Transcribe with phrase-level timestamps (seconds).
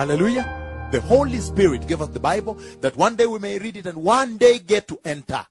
[0.00, 0.88] Hallelujah.
[0.92, 4.02] The Holy Spirit gave us the Bible that one day we may read it and
[4.02, 5.46] one day get to enter.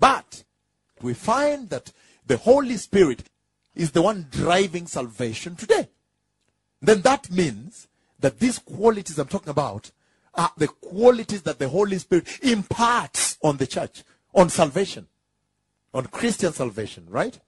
[0.00, 0.42] But
[1.02, 1.92] we find that
[2.26, 3.24] the Holy Spirit
[3.74, 5.90] is the one driving salvation today.
[6.80, 7.88] Then that means
[8.18, 9.90] that these qualities I'm talking about
[10.32, 14.02] are the qualities that the Holy Spirit imparts on the church,
[14.34, 15.08] on salvation,
[15.92, 17.38] on Christian salvation, right?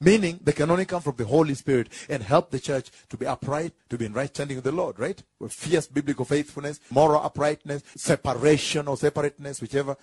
[0.00, 3.26] Meaning they can only come from the Holy Spirit and help the church to be
[3.26, 5.22] upright, to be in right standing with the Lord, right?
[5.38, 9.96] With fierce biblical faithfulness, moral uprightness, separation or separateness, whichever.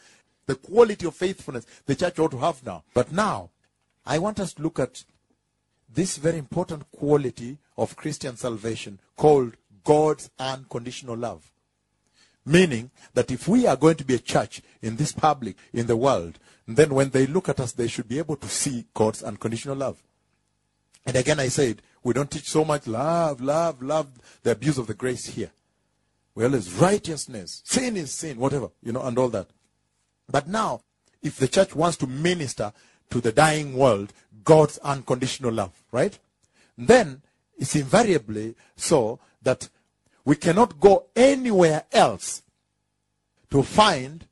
[0.47, 2.83] The quality of faithfulness the church ought to have now.
[2.93, 3.51] But now,
[4.05, 5.03] I want us to look at
[5.93, 11.50] this very important quality of Christian salvation called God's unconditional love.
[12.45, 15.97] Meaning that if we are going to be a church in this public, in the
[15.97, 19.75] world, then when they look at us, they should be able to see God's unconditional
[19.75, 20.01] love.
[21.05, 24.07] And again, I said, we don't teach so much love, love, love,
[24.43, 25.51] the abuse of the grace here.
[26.33, 27.61] Well, it's righteousness.
[27.65, 29.47] Sin is sin, whatever, you know, and all that.
[30.29, 30.81] But now,
[31.21, 32.73] if the church wants to minister
[33.09, 36.17] to the dying world God's unconditional love, right?
[36.77, 37.21] Then
[37.57, 39.69] it's invariably so that
[40.25, 42.43] we cannot go anywhere else
[43.49, 44.25] to find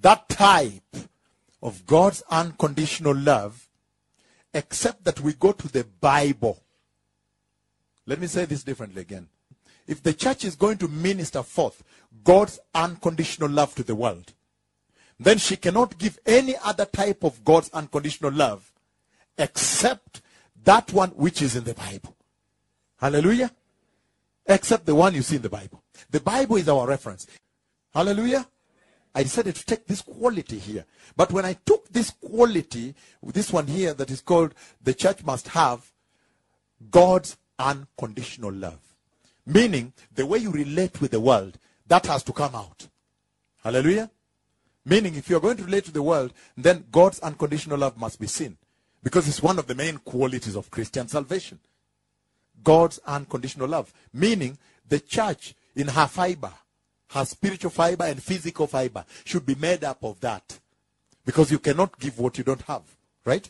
[0.00, 0.96] that type
[1.62, 3.68] of God's unconditional love
[4.52, 6.62] except that we go to the Bible.
[8.06, 9.28] Let me say this differently again.
[9.86, 11.82] If the church is going to minister forth
[12.22, 14.32] God's unconditional love to the world,
[15.18, 18.72] then she cannot give any other type of God's unconditional love
[19.36, 20.22] except
[20.64, 22.16] that one which is in the Bible.
[22.98, 23.50] Hallelujah.
[24.46, 25.82] Except the one you see in the Bible.
[26.10, 27.26] The Bible is our reference.
[27.92, 28.46] Hallelujah.
[29.14, 30.84] I decided to take this quality here.
[31.16, 35.48] But when I took this quality, this one here that is called the church must
[35.48, 35.90] have
[36.90, 38.80] God's unconditional love.
[39.46, 42.88] Meaning, the way you relate with the world, that has to come out.
[43.62, 44.10] Hallelujah.
[44.84, 48.26] Meaning, if you're going to relate to the world, then God's unconditional love must be
[48.26, 48.56] seen.
[49.02, 51.60] Because it's one of the main qualities of Christian salvation.
[52.64, 53.92] God's unconditional love.
[54.12, 54.58] Meaning,
[54.88, 56.52] the church in her fiber,
[57.10, 60.58] her spiritual fiber and physical fiber, should be made up of that.
[61.24, 62.82] Because you cannot give what you don't have.
[63.24, 63.48] Right?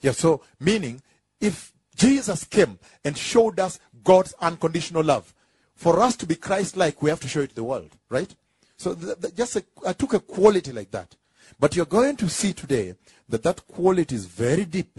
[0.00, 1.02] Yeah, so, meaning,
[1.40, 5.32] if Jesus came and showed us God's unconditional love,
[5.74, 7.90] for us to be Christ like, we have to show it to the world.
[8.08, 8.34] Right?
[8.76, 11.14] So, th- th- just a, I took a quality like that.
[11.60, 12.94] But you're going to see today
[13.28, 14.98] that that quality is very deep.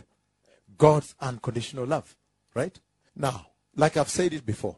[0.78, 2.16] God's unconditional love.
[2.54, 2.80] Right?
[3.16, 4.78] Now, like I've said it before,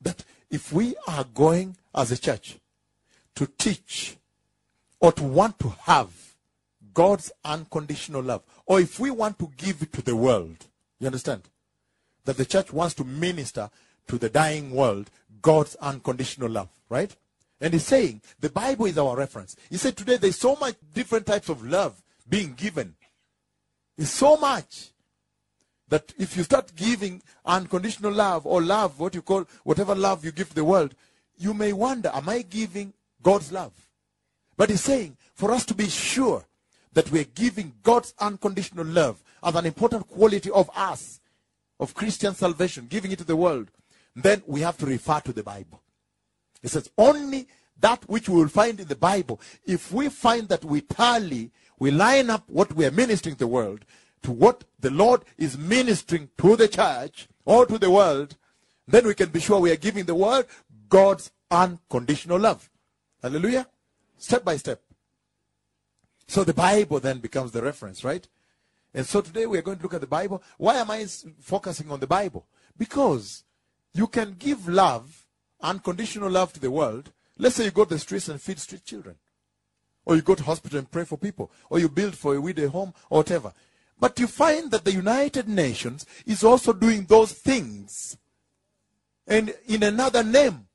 [0.00, 2.56] that if we are going as a church
[3.34, 4.16] to teach
[5.00, 6.10] or to want to have
[6.94, 10.56] God's unconditional love, or if we want to give it to the world,
[10.98, 11.42] you understand?
[12.24, 13.70] That the church wants to minister
[14.08, 15.10] to the dying world
[15.42, 17.14] God's unconditional love, right?
[17.60, 19.56] And he's saying the Bible is our reference.
[19.70, 22.94] He said today there's so much different types of love being given.
[23.96, 24.90] It's so much
[25.88, 30.32] that if you start giving unconditional love or love, what you call whatever love you
[30.32, 30.94] give the world,
[31.38, 32.92] you may wonder, am I giving
[33.22, 33.72] God's love?
[34.56, 36.44] But he's saying for us to be sure
[36.92, 41.20] that we're giving God's unconditional love as an important quality of us,
[41.78, 43.70] of Christian salvation, giving it to the world,
[44.14, 45.82] then we have to refer to the Bible.
[46.62, 47.46] He says only
[47.78, 51.90] that which we will find in the Bible, if we find that we tally, we
[51.90, 53.84] line up what we are ministering to the world
[54.26, 58.36] to what the Lord is ministering to the church or to the world,
[58.88, 60.46] then we can be sure we are giving the world
[60.88, 62.68] God's unconditional love.
[63.22, 63.68] Hallelujah.
[64.18, 64.82] Step by step.
[66.26, 68.26] So the Bible then becomes the reference, right?
[68.92, 70.42] And so today we are going to look at the Bible.
[70.58, 71.06] Why am I
[71.40, 72.46] focusing on the Bible?
[72.76, 73.44] Because
[73.94, 75.24] you can give love,
[75.60, 77.12] unconditional love to the world.
[77.38, 79.14] Let's say you go to the streets and feed street children.
[80.04, 81.52] Or you go to hospital and pray for people.
[81.70, 83.52] Or you build for a widow home or whatever.
[83.98, 88.16] But you find that the United Nations is also doing those things.
[89.26, 90.66] And in another name.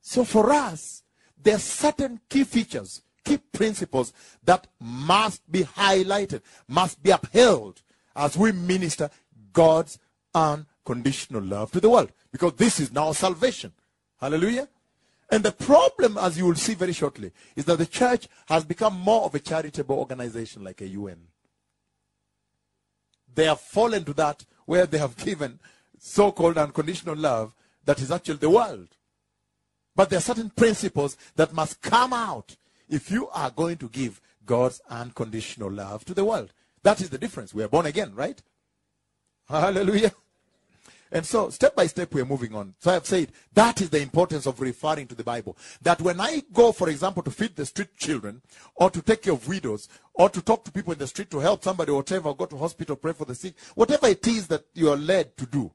[0.00, 1.02] So for us,
[1.42, 4.12] there are certain key features, key principles
[4.44, 7.82] that must be highlighted, must be upheld
[8.16, 9.10] as we minister
[9.52, 9.98] God's
[10.34, 12.12] unconditional love to the world.
[12.32, 13.72] Because this is now salvation.
[14.20, 14.68] Hallelujah.
[15.30, 18.98] And the problem, as you will see very shortly, is that the church has become
[18.98, 21.20] more of a charitable organization like a UN.
[23.34, 25.58] They have fallen to that where they have given
[25.98, 27.54] so called unconditional love
[27.84, 28.88] that is actually the world.
[29.96, 32.56] But there are certain principles that must come out
[32.88, 36.52] if you are going to give God's unconditional love to the world.
[36.82, 37.52] That is the difference.
[37.52, 38.40] We are born again, right?
[39.48, 40.12] Hallelujah.
[41.12, 42.74] And so, step by step, we're moving on.
[42.78, 45.56] So, I've said that is the importance of referring to the Bible.
[45.82, 48.42] That when I go, for example, to feed the street children,
[48.76, 51.40] or to take care of widows, or to talk to people in the street to
[51.40, 54.64] help somebody, or whatever, go to hospital, pray for the sick, whatever it is that
[54.74, 55.72] you are led to do,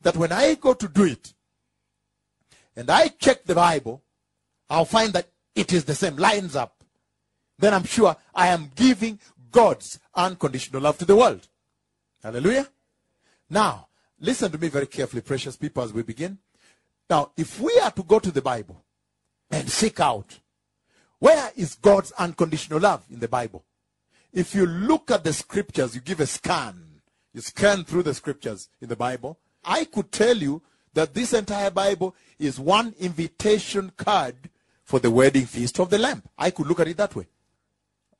[0.00, 1.32] that when I go to do it,
[2.74, 4.02] and I check the Bible,
[4.68, 6.82] I'll find that it is the same, lines up.
[7.58, 9.20] Then I'm sure I am giving
[9.50, 11.46] God's unconditional love to the world.
[12.22, 12.66] Hallelujah.
[13.50, 13.88] Now,
[14.22, 16.38] listen to me very carefully, precious people, as we begin.
[17.10, 18.82] Now, if we are to go to the Bible
[19.50, 20.38] and seek out
[21.18, 23.64] where is God's unconditional love in the Bible?
[24.32, 27.00] If you look at the scriptures, you give a scan,
[27.34, 30.62] you scan through the scriptures in the Bible, I could tell you
[30.94, 34.50] that this entire Bible is one invitation card
[34.82, 36.22] for the wedding feast of the Lamb.
[36.36, 37.26] I could look at it that way.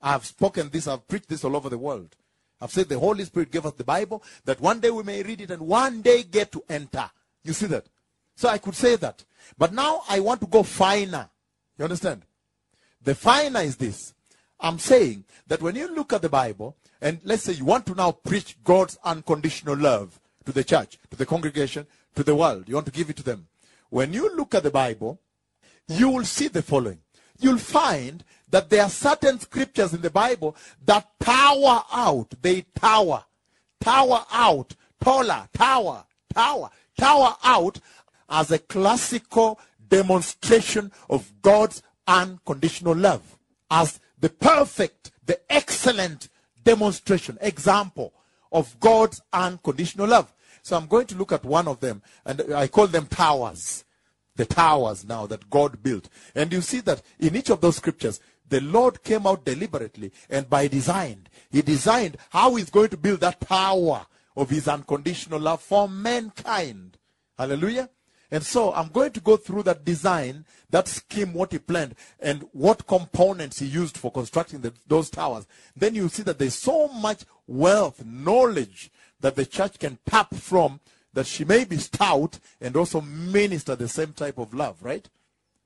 [0.00, 2.14] I've spoken this, I've preached this all over the world.
[2.62, 5.40] I've said the Holy Spirit gave us the Bible that one day we may read
[5.40, 7.10] it and one day get to enter.
[7.42, 7.86] You see that?
[8.36, 9.24] So I could say that.
[9.58, 11.28] But now I want to go finer.
[11.76, 12.22] You understand?
[13.02, 14.14] The finer is this.
[14.60, 17.96] I'm saying that when you look at the Bible, and let's say you want to
[17.96, 22.74] now preach God's unconditional love to the church, to the congregation, to the world, you
[22.74, 23.48] want to give it to them.
[23.90, 25.18] When you look at the Bible,
[25.88, 27.00] you will see the following.
[27.38, 32.34] You'll find that there are certain scriptures in the Bible that tower out.
[32.42, 33.24] They tower.
[33.80, 34.74] Tower out.
[35.00, 35.48] Taller.
[35.52, 36.04] Tower.
[36.32, 36.70] Tower.
[36.98, 37.80] Tower out
[38.28, 39.58] as a classical
[39.88, 43.38] demonstration of God's unconditional love.
[43.70, 46.28] As the perfect, the excellent
[46.62, 48.12] demonstration, example
[48.52, 50.32] of God's unconditional love.
[50.62, 53.84] So I'm going to look at one of them, and I call them towers.
[54.36, 56.08] The towers now that God built.
[56.34, 60.48] And you see that in each of those scriptures, the Lord came out deliberately and
[60.48, 61.26] by design.
[61.50, 64.06] He designed how he's going to build that tower
[64.36, 66.98] of his unconditional love for mankind.
[67.38, 67.90] Hallelujah.
[68.30, 72.48] And so I'm going to go through that design, that scheme, what he planned, and
[72.52, 75.46] what components he used for constructing the, those towers.
[75.76, 78.90] Then you see that there's so much wealth, knowledge
[79.20, 80.80] that the church can tap from
[81.12, 85.08] that she may be stout and also minister the same type of love, right?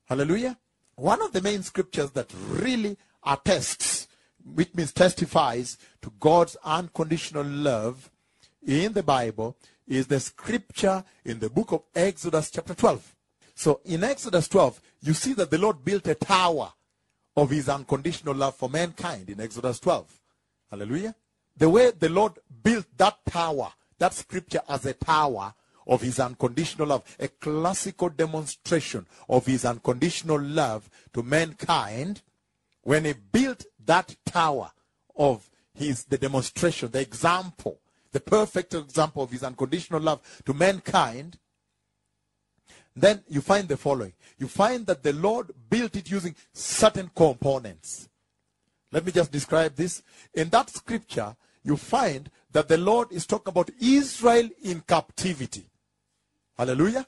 [0.07, 0.59] Hallelujah.
[0.97, 4.09] One of the main scriptures that really attests,
[4.55, 8.11] which means testifies to God's unconditional love
[8.67, 9.57] in the Bible
[9.87, 13.15] is the scripture in the book of Exodus chapter 12.
[13.55, 16.73] So in Exodus 12, you see that the Lord built a tower
[17.37, 20.13] of his unconditional love for mankind in Exodus 12.
[20.71, 21.15] Hallelujah.
[21.57, 22.33] The way the Lord
[22.63, 25.55] built that tower, that scripture as a tower
[25.87, 32.23] of his unconditional love, a classical demonstration of his unconditional love to mankind,
[32.83, 34.71] when he built that tower
[35.17, 37.81] of his, the demonstration, the example,
[38.13, 41.39] the perfect example of his unconditional love to mankind,
[42.95, 44.15] then you find the following.
[44.39, 48.09] You find that the Lord built it using certain components.
[48.91, 50.03] Let me just describe this.
[50.33, 55.67] In that scripture, you find that the Lord is talking about Israel in captivity.
[56.57, 57.07] Hallelujah.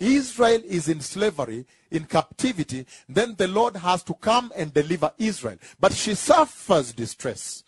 [0.00, 2.84] Israel is in slavery, in captivity.
[3.08, 5.58] Then the Lord has to come and deliver Israel.
[5.78, 7.62] But she suffers distress.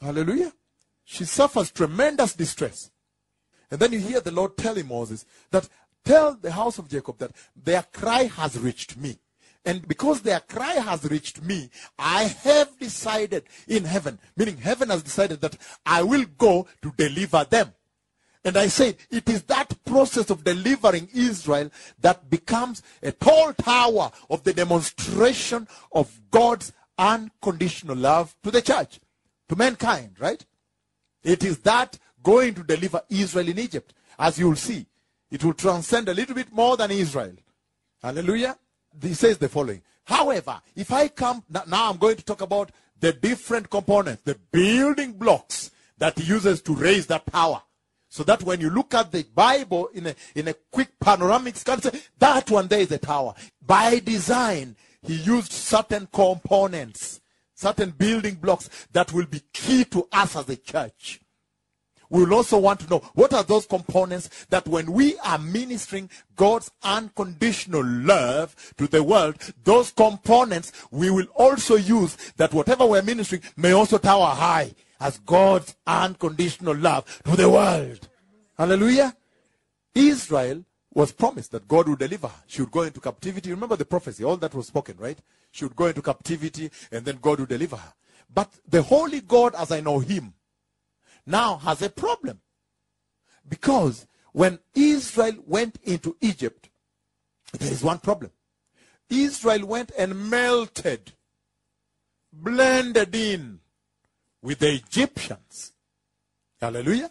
[0.00, 0.52] Hallelujah.
[1.04, 2.92] She suffers tremendous distress.
[3.68, 5.68] And then you hear the Lord telling Moses that
[6.04, 9.18] tell the house of Jacob that their cry has reached me.
[9.66, 15.02] And because their cry has reached me, I have decided in heaven, meaning heaven has
[15.02, 17.74] decided that I will go to deliver them.
[18.44, 21.68] And I said, it is that process of delivering Israel
[21.98, 29.00] that becomes a tall tower of the demonstration of God's unconditional love to the church,
[29.48, 30.46] to mankind, right?
[31.24, 33.94] It is that going to deliver Israel in Egypt.
[34.16, 34.86] As you will see,
[35.28, 37.34] it will transcend a little bit more than Israel.
[38.00, 38.56] Hallelujah.
[39.02, 39.82] He says the following.
[40.04, 45.12] However, if I come, now I'm going to talk about the different components, the building
[45.12, 47.62] blocks that he uses to raise that power.
[48.08, 51.80] So that when you look at the Bible in a, in a quick panoramic scan,
[52.18, 53.34] that one there is a tower.
[53.60, 57.20] By design, he used certain components,
[57.54, 61.20] certain building blocks that will be key to us as a church.
[62.10, 66.10] We will also want to know what are those components that when we are ministering
[66.36, 73.02] God's unconditional love to the world, those components we will also use that whatever we're
[73.02, 78.08] ministering may also tower high as God's unconditional love to the world.
[78.56, 79.14] Hallelujah.
[79.94, 82.30] Israel was promised that God would deliver.
[82.46, 83.50] She would go into captivity.
[83.50, 85.18] Remember the prophecy, all that was spoken, right?
[85.50, 87.92] She would go into captivity and then God would deliver her.
[88.32, 90.32] But the holy God, as I know him,
[91.26, 92.40] now has a problem.
[93.48, 96.68] Because when Israel went into Egypt,
[97.58, 98.30] there is one problem.
[99.08, 101.12] Israel went and melted,
[102.32, 103.60] blended in
[104.42, 105.72] with the Egyptians.
[106.60, 107.10] Hallelujah.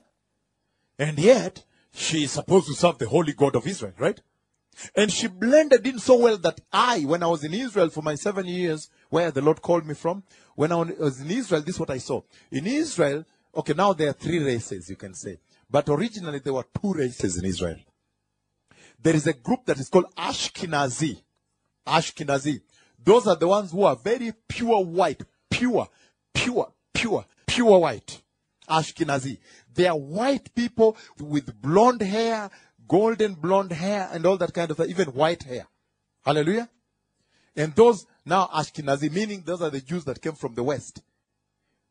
[0.98, 4.20] And yet, she is supposed to serve the holy God of Israel, right?
[4.96, 8.16] And she blended in so well that I, when I was in Israel for my
[8.16, 10.24] seven years, where the Lord called me from,
[10.56, 12.22] when I was in Israel, this is what I saw.
[12.52, 13.26] In Israel,
[13.56, 15.40] okay, now there are three races, you can say.
[15.70, 17.78] But originally there were two races in Israel.
[19.02, 21.22] There is a group that is called Ashkenazi.
[21.88, 22.62] Ashkenazi.
[23.04, 25.22] Those are the ones who are very pure white.
[25.50, 25.88] Pure,
[26.34, 28.22] pure, pure, pure white.
[28.70, 29.38] Ashkenazi.
[29.74, 32.50] They are white people with blonde hair,
[32.88, 35.68] golden blonde hair, and all that kind of thing, even white hair.
[36.24, 36.70] Hallelujah.
[37.56, 41.02] And those now Ashkenazi, meaning those are the Jews that came from the West.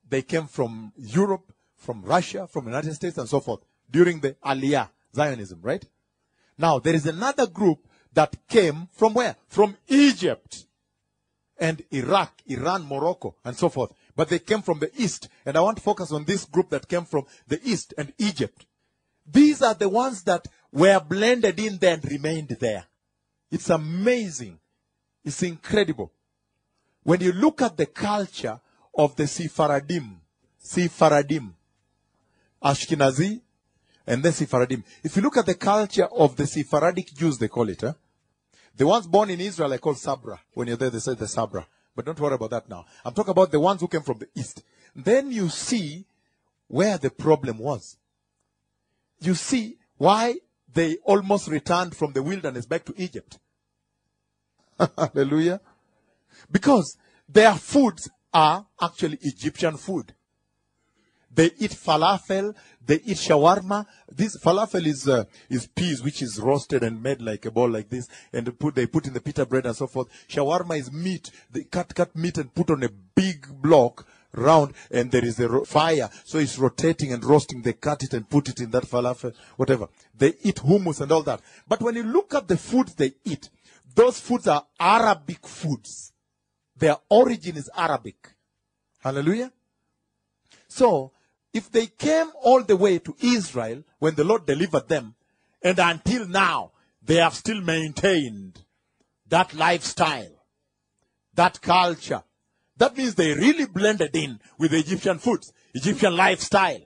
[0.08, 1.52] They came from Europe,
[1.84, 3.60] from Russia, from the United States, and so forth
[3.90, 5.84] during the Aliyah, Zionism, right?
[6.58, 9.36] Now, there is another group that came from where?
[9.48, 10.66] From Egypt
[11.58, 13.92] and Iraq, Iran, Morocco, and so forth.
[14.16, 15.28] But they came from the East.
[15.44, 18.66] And I want to focus on this group that came from the East and Egypt.
[19.26, 22.84] These are the ones that were blended in there and remained there.
[23.50, 24.58] It's amazing.
[25.24, 26.12] It's incredible.
[27.02, 28.60] When you look at the culture
[28.96, 30.20] of the Sephardim,
[30.58, 31.54] Sephardim,
[32.64, 33.40] Ashkenazi,
[34.06, 34.84] and then Sephardim.
[35.02, 37.94] If you look at the culture of the Sephardic Jews, they call it, huh?
[38.76, 40.40] The ones born in Israel are called Sabra.
[40.52, 41.66] When you're there, they say the Sabra.
[41.94, 42.86] But don't worry about that now.
[43.04, 44.62] I'm talking about the ones who came from the East.
[44.96, 46.04] Then you see
[46.66, 47.96] where the problem was.
[49.20, 50.36] You see why
[50.72, 53.38] they almost returned from the wilderness back to Egypt.
[54.98, 55.60] Hallelujah.
[56.50, 56.96] Because
[57.28, 60.12] their foods are actually Egyptian food.
[61.34, 62.54] They eat falafel,
[62.86, 63.86] they eat shawarma.
[64.10, 67.88] This falafel is uh, is peas which is roasted and made like a ball like
[67.88, 70.08] this, and they put they put in the pita bread and so forth.
[70.28, 71.30] Shawarma is meat.
[71.50, 75.48] They cut cut meat and put on a big block round, and there is a
[75.48, 77.62] ro- fire, so it's rotating and roasting.
[77.62, 79.88] They cut it and put it in that falafel, whatever.
[80.16, 81.40] They eat hummus and all that.
[81.66, 83.48] But when you look at the foods they eat,
[83.94, 86.12] those foods are Arabic foods.
[86.76, 88.30] Their origin is Arabic.
[88.98, 89.52] Hallelujah.
[90.68, 91.12] So,
[91.54, 95.14] if they came all the way to Israel when the Lord delivered them,
[95.62, 98.60] and until now, they have still maintained
[99.28, 100.44] that lifestyle,
[101.34, 102.22] that culture,
[102.76, 106.80] that means they really blended in with the Egyptian foods, Egyptian lifestyle.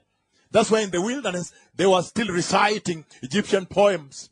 [0.51, 4.29] That's why in the wilderness, they were still reciting Egyptian poems.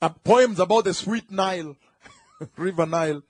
[0.00, 1.76] Uh, poems about the sweet Nile,
[2.56, 3.22] River Nile,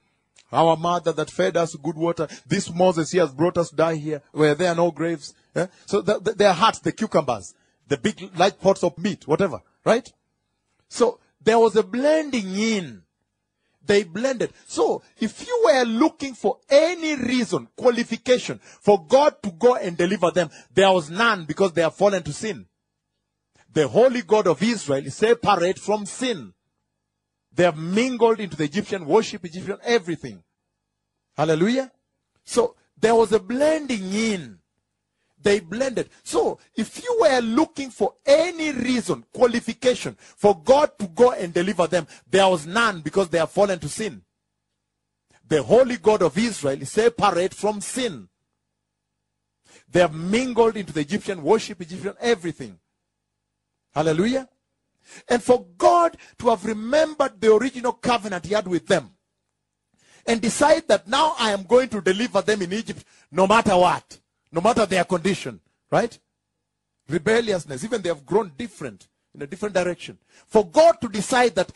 [0.52, 2.28] our mother that fed us good water.
[2.46, 5.34] This Moses he has brought us die here where there are no graves.
[5.54, 5.66] Eh?
[5.86, 7.54] So the, the, their hearts, the cucumbers,
[7.88, 10.12] the big light pots of meat, whatever, right?
[10.88, 13.02] So there was a blending in.
[13.84, 14.52] They blended.
[14.66, 20.32] So if you were looking for any reason, qualification for God to go and deliver
[20.32, 22.66] them, there was none because they have fallen to sin.
[23.72, 26.52] The holy God of Israel is separate from sin.
[27.56, 30.42] They have mingled into the Egyptian worship, Egyptian everything.
[31.36, 31.90] Hallelujah.
[32.44, 34.58] So there was a blending in.
[35.42, 36.10] They blended.
[36.22, 41.86] So if you were looking for any reason, qualification for God to go and deliver
[41.86, 44.22] them, there was none because they have fallen to sin.
[45.48, 48.28] The holy God of Israel is separate from sin.
[49.88, 52.78] They have mingled into the Egyptian worship, Egyptian everything.
[53.94, 54.48] Hallelujah.
[55.28, 59.10] And for God to have remembered the original covenant he had with them
[60.26, 64.18] and decide that now I am going to deliver them in Egypt no matter what,
[64.52, 65.60] no matter their condition,
[65.90, 66.18] right?
[67.08, 70.18] Rebelliousness, even they have grown different in a different direction.
[70.46, 71.70] For God to decide that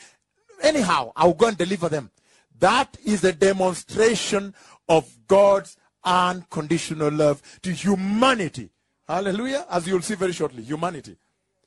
[0.63, 2.11] anyhow, I'll go and deliver them.
[2.59, 4.55] That is a demonstration
[4.89, 8.71] of God's unconditional love to humanity.
[9.07, 9.67] Hallelujah.
[9.71, 11.17] As you'll see very shortly, humanity.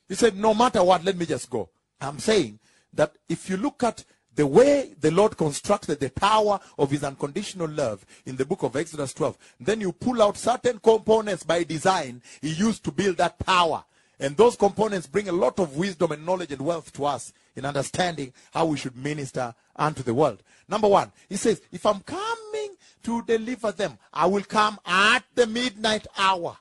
[0.08, 1.68] He said, no matter what, let me just go.
[2.00, 2.58] I'm saying
[2.92, 7.68] that if you look at the way the Lord constructed the power of his unconditional
[7.68, 12.20] love in the book of Exodus 12, then you pull out certain components by design
[12.40, 13.84] he used to build that power.
[14.20, 17.64] And those components bring a lot of wisdom and knowledge and wealth to us in
[17.64, 20.42] understanding how we should minister unto the world.
[20.68, 25.46] Number one, he says, if I'm coming to deliver them, I will come at the
[25.46, 26.56] midnight hour.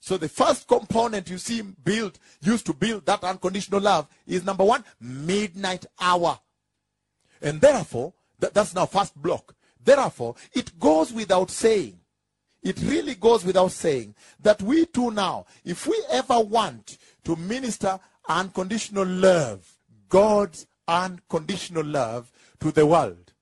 [0.00, 4.64] So the first component you see build, used to build that unconditional love is number
[4.64, 6.38] one, midnight hour.
[7.42, 9.54] And therefore, that, that's now first block.
[9.82, 11.98] Therefore, it goes without saying.
[12.62, 17.98] It really goes without saying that we too now, if we ever want to minister
[18.28, 19.66] unconditional love.
[20.08, 22.30] God's unconditional love
[22.60, 23.32] to the world.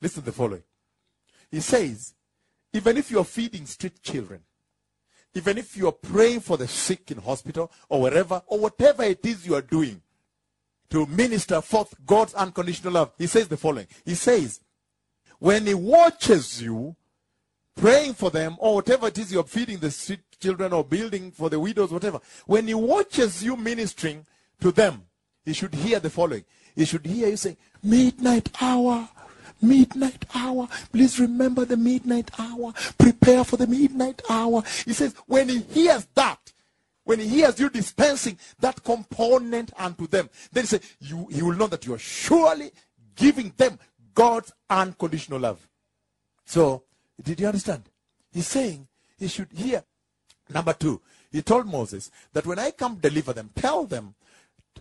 [0.00, 0.62] Listen to the following.
[1.50, 2.14] He says,
[2.72, 4.40] even if you're feeding street children,
[5.34, 9.46] even if you're praying for the sick in hospital or wherever, or whatever it is
[9.46, 10.00] you are doing
[10.90, 13.86] to minister forth God's unconditional love, he says the following.
[14.04, 14.60] He says,
[15.38, 16.96] when he watches you
[17.76, 21.48] praying for them or whatever it is you're feeding the street children or building for
[21.48, 24.26] the widows, whatever, when he watches you ministering
[24.60, 25.04] to them,
[25.44, 26.44] he should hear the following.
[26.74, 29.08] He should hear you say, midnight hour,
[29.62, 30.68] midnight hour.
[30.92, 32.72] Please remember the midnight hour.
[32.98, 34.62] Prepare for the midnight hour.
[34.84, 36.52] He says, when he hears that,
[37.04, 41.54] when he hears you dispensing that component unto them, then he say, you, he will
[41.54, 42.70] know that you are surely
[43.16, 43.78] giving them
[44.14, 45.66] God's unconditional love.
[46.44, 46.84] So,
[47.22, 47.84] did you understand?
[48.32, 48.86] He's saying
[49.18, 49.84] he should hear.
[50.48, 51.00] Number two,
[51.30, 54.14] he told Moses that when I come deliver them, tell them,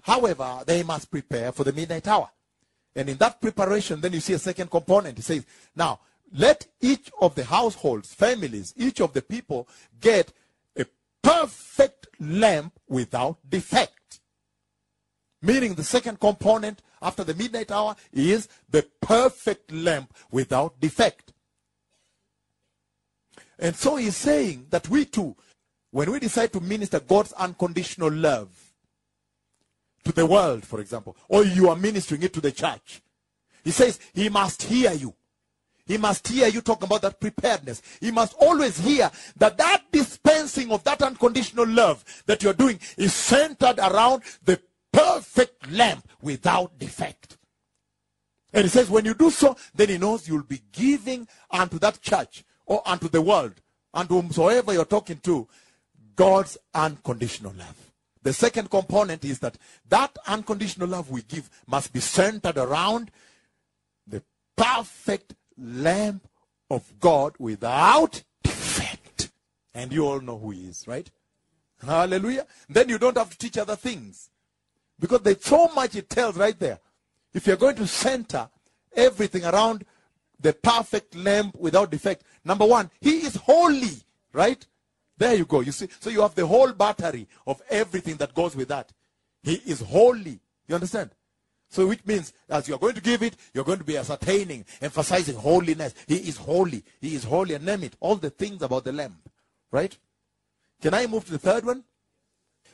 [0.01, 2.29] however, they must prepare for the midnight hour.
[2.96, 5.17] And in that preparation, then you see a second component.
[5.17, 6.00] He says, now,
[6.34, 9.67] let each of the households, families, each of the people
[10.00, 10.31] get
[10.77, 10.86] a
[11.22, 14.19] perfect lamb without defect.
[15.41, 21.34] Meaning the second component after the midnight hour is the perfect lamb without defect.
[23.58, 25.36] And so he's saying that we too,
[25.91, 28.68] when we decide to minister God's unconditional love
[30.09, 33.01] to the world, for example, or you are ministering it to the church,
[33.63, 35.13] he says he must hear you.
[35.85, 37.81] He must hear you talk about that preparedness.
[37.99, 43.13] He must always hear that that dispensing of that unconditional love that you're doing is
[43.13, 44.59] centered around the
[44.91, 47.37] perfect lamb without defect.
[48.53, 52.01] And he says when you do so, then he knows you'll be giving unto that
[52.01, 53.53] church or unto the world,
[53.93, 55.48] unto whomsoever you're talking to,
[56.15, 57.88] God's unconditional love.
[58.22, 63.12] The second component is that that unconditional love we give must be centered around
[64.05, 64.22] the
[64.55, 66.22] perfect lamb
[66.70, 69.32] of God without defect.
[69.74, 71.10] And you all know who he is, right?
[71.86, 72.46] Hallelujah.
[72.68, 74.29] Then you don't have to teach other things.
[75.00, 76.79] Because there's so much it tells right there.
[77.34, 78.50] If you're going to center
[78.94, 79.86] everything around
[80.42, 84.03] the perfect lamb without defect, number one, he is holy,
[84.34, 84.66] right?
[85.20, 85.60] There you go.
[85.60, 88.92] You see, so you have the whole battery of everything that goes with that.
[89.44, 90.40] He is holy.
[90.68, 91.12] You understand?
[91.70, 95.36] So which means as you're going to give it, you're going to be ascertaining, emphasizing
[95.36, 95.94] holiness.
[96.08, 96.84] He is holy.
[97.01, 97.53] He is holy.
[97.53, 97.96] And name it.
[98.00, 99.18] All the things about the lamb.
[99.72, 99.96] Right?
[100.82, 101.84] Can I move to the third one?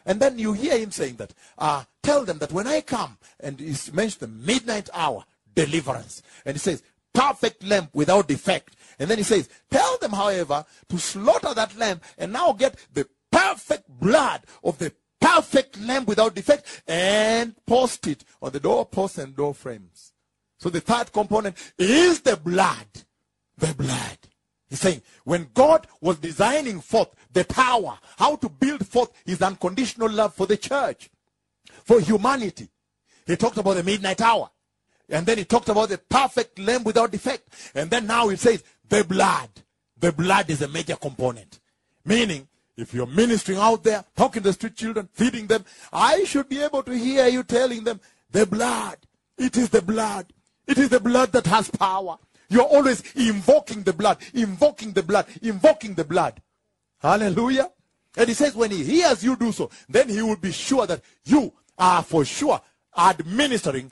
[0.05, 3.59] And then you hear him saying that, uh, tell them that when I come, and
[3.59, 6.21] he mentioned the midnight hour, deliverance.
[6.45, 6.83] And he says,
[7.15, 8.75] perfect lamb without defect.
[8.99, 13.07] And then he says, tell them, however, to slaughter that lamb and now get the
[13.31, 19.35] perfect blood of the perfect lamb without defect and post it on the doorposts and
[19.35, 20.13] door frames.
[20.59, 22.87] So the third component is the blood.
[23.57, 24.17] The blood.
[24.69, 30.09] He's saying, when God was designing forth the power, how to build forth his unconditional
[30.09, 31.09] love for the church,
[31.83, 32.69] for humanity,
[33.27, 34.49] he talked about the midnight hour.
[35.09, 37.47] And then he talked about the perfect lamb without defect.
[37.75, 39.49] And then now he says, the blood.
[39.97, 41.59] The blood is a major component.
[42.03, 45.63] Meaning, if you're ministering out there, talking to street children, feeding them,
[45.93, 48.97] I should be able to hear you telling them, the blood.
[49.37, 50.27] It is the blood.
[50.67, 52.17] It is the blood that has power.
[52.49, 56.41] You're always invoking the blood, invoking the blood, invoking the blood.
[56.99, 57.71] Hallelujah.
[58.17, 61.01] And he says, when he hears you do so, then he will be sure that
[61.23, 62.61] you are for sure
[62.97, 63.91] administering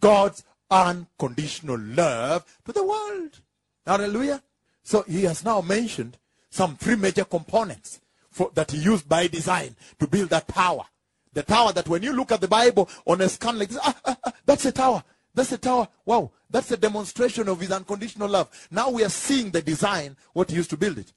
[0.00, 3.40] God's unconditional love to the world.
[3.86, 4.42] Hallelujah.
[4.82, 6.18] So he has now mentioned
[6.50, 8.00] some three major components
[8.30, 10.84] for, that he used by design to build that tower.
[11.32, 13.96] The tower that when you look at the Bible on a scan like this, ah,
[14.04, 15.02] ah, ah, that's a tower.
[15.34, 15.88] That's a tower.
[16.04, 16.30] Wow.
[16.48, 18.48] That's a demonstration of his unconditional love.
[18.70, 21.12] Now we are seeing the design, what he used to build it.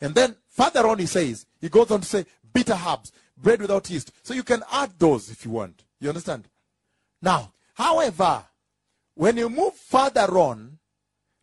[0.00, 3.88] And then further on he says, he goes on to say, bitter herbs, bread without
[3.90, 4.12] yeast.
[4.24, 5.84] So you can add those if you want.
[6.00, 6.48] You understand?
[7.22, 8.44] Now, however,
[9.20, 10.78] when you move further on,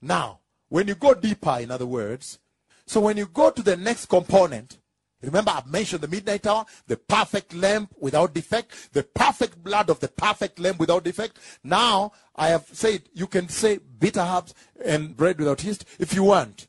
[0.01, 2.39] now, when you go deeper, in other words,
[2.87, 4.79] so when you go to the next component,
[5.21, 9.99] remember I've mentioned the midnight hour, the perfect lamb without defect, the perfect blood of
[9.99, 11.37] the perfect lamb without defect.
[11.63, 16.23] Now I have said you can say bitter herbs and bread without yeast if you
[16.23, 16.67] want.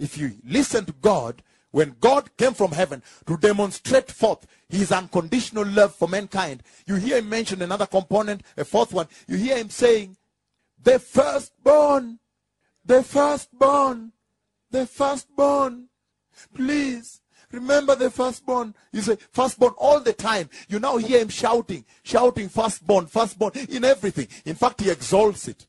[0.00, 5.64] If you listen to God, when God came from heaven to demonstrate forth his unconditional
[5.64, 9.06] love for mankind, you hear him mention another component, a fourth one.
[9.28, 10.16] You hear him saying,
[10.82, 12.18] the firstborn
[12.84, 14.12] the firstborn,
[14.70, 15.88] the firstborn.
[16.54, 17.20] Please
[17.52, 18.74] remember the firstborn.
[18.92, 20.48] You say, firstborn all the time.
[20.68, 24.28] You now hear him shouting, shouting, firstborn, firstborn, in everything.
[24.44, 25.66] In fact, he exalts it.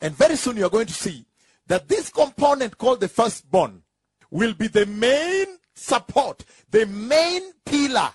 [0.00, 1.26] And very soon you're going to see
[1.66, 3.82] that this component called the firstborn
[4.30, 8.10] will be the main support, the main pillar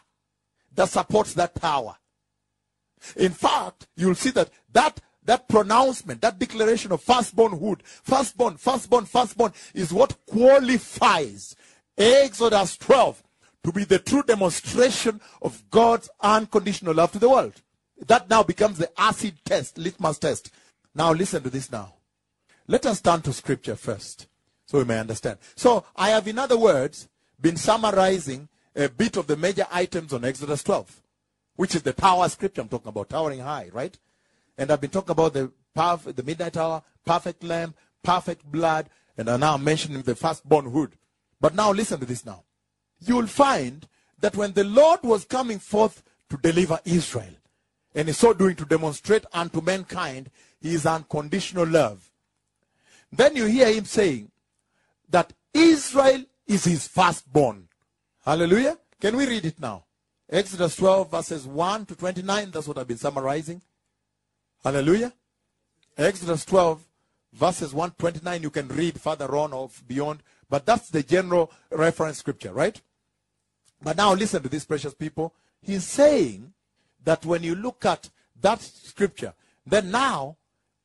[0.74, 1.96] that supports that power.
[3.16, 9.54] In fact, you'll see that that that pronouncement, that declaration of firstbornhood, firstborn, firstborn, firstborn
[9.74, 11.56] is what qualifies
[11.98, 13.24] Exodus 12
[13.64, 17.62] to be the true demonstration of God's unconditional love to the world.
[18.08, 20.50] That now becomes the acid test, litmus test.
[20.96, 21.96] Now listen to this now.
[22.68, 24.28] Let us turn to scripture first
[24.66, 25.40] so we may understand.
[25.56, 27.10] So I have, in other words,
[27.40, 31.02] been summarizing a bit of the major items on Exodus 12,
[31.58, 33.98] which is the power scripture I'm talking about, towering high, right?
[34.58, 39.30] And I've been talking about the power, the midnight hour, perfect lamb, perfect blood, and
[39.30, 40.98] I'm now mentioning the firstbornhood.
[41.40, 42.44] But now listen to this now.
[43.00, 43.88] You will find
[44.20, 47.34] that when the Lord was coming forth to deliver Israel,
[47.94, 50.30] and in so doing to demonstrate unto mankind
[50.62, 52.12] his unconditional love,
[53.12, 54.32] then you hear him saying
[55.10, 57.68] that Israel is his firstborn.
[58.26, 58.78] Hallelujah.
[59.00, 59.86] Can we read it now?
[60.30, 62.52] Exodus 12 verses 1 to 29.
[62.52, 63.62] That's what I've been summarizing.
[64.68, 65.14] Hallelujah.
[65.98, 66.84] Exodus 12
[67.32, 70.20] verses 129, You can read further on or beyond.
[70.50, 72.82] But that's the general reference scripture, right?
[73.82, 75.34] But now listen to this, precious people.
[75.62, 76.52] He's saying
[77.06, 78.10] that when you look at
[78.42, 79.34] that scripture,
[79.66, 80.36] then now,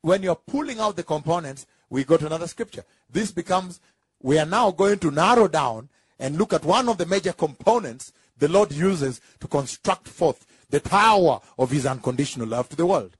[0.02, 2.84] when you're pulling out the components, we go to another scripture.
[3.10, 3.80] This becomes,
[4.22, 5.88] we are now going to narrow down
[6.20, 10.80] and look at one of the major components the Lord uses to construct forth the
[10.80, 13.16] power of his unconditional love to the world.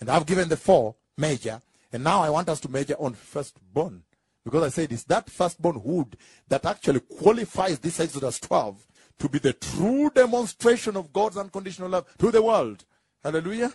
[0.00, 1.60] And I've given the four major,
[1.92, 4.02] and now I want us to major on firstborn.
[4.44, 6.16] Because I said it's that firstborn firstbornhood
[6.48, 8.86] that actually qualifies this Exodus 12
[9.18, 12.84] to be the true demonstration of God's unconditional love to the world.
[13.22, 13.72] Hallelujah.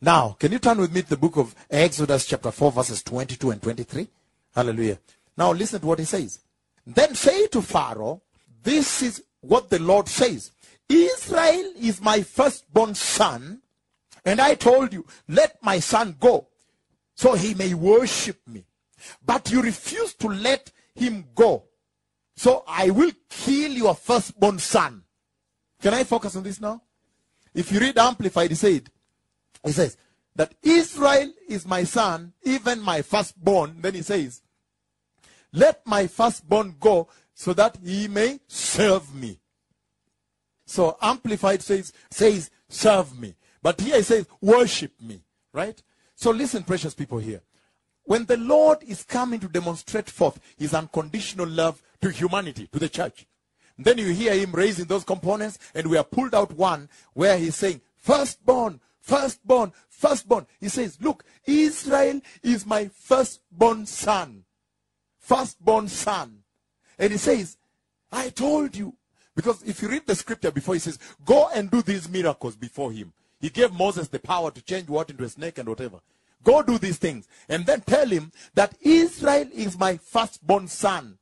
[0.00, 3.50] Now, can you turn with me to the book of Exodus chapter 4 verses 22
[3.50, 4.08] and 23?
[4.54, 4.98] Hallelujah.
[5.36, 6.40] Now listen to what he says.
[6.86, 8.22] Then say to Pharaoh,
[8.62, 10.52] this is what the Lord says.
[10.88, 13.60] Israel is my firstborn son,
[14.24, 16.48] and I told you, let my son go,
[17.14, 18.64] so he may worship me.
[19.24, 21.64] But you refuse to let him go.
[22.36, 25.02] So I will kill your firstborn son.
[25.80, 26.82] Can I focus on this now?
[27.54, 28.90] If you read Amplified, he said,
[29.64, 29.96] he says
[30.36, 33.80] that Israel is my son, even my firstborn.
[33.80, 34.42] Then he says,
[35.52, 39.40] let my firstborn go so that he may serve me.
[40.66, 43.34] So Amplified says, says, serve me.
[43.68, 45.20] But here he says, worship me.
[45.52, 45.82] Right?
[46.14, 47.42] So listen, precious people here.
[48.04, 52.88] When the Lord is coming to demonstrate forth his unconditional love to humanity, to the
[52.88, 53.26] church,
[53.76, 57.56] then you hear him raising those components, and we are pulled out one where he's
[57.56, 60.46] saying, firstborn, firstborn, firstborn.
[60.58, 64.44] He says, Look, Israel is my firstborn son.
[65.18, 66.38] Firstborn son.
[66.98, 67.58] And he says,
[68.10, 68.94] I told you.
[69.36, 72.92] Because if you read the scripture before, he says, Go and do these miracles before
[72.92, 73.12] him.
[73.40, 76.00] He gave Moses the power to change water into a snake and whatever.
[76.42, 77.28] Go do these things.
[77.48, 81.18] And then tell him that Israel is my firstborn son.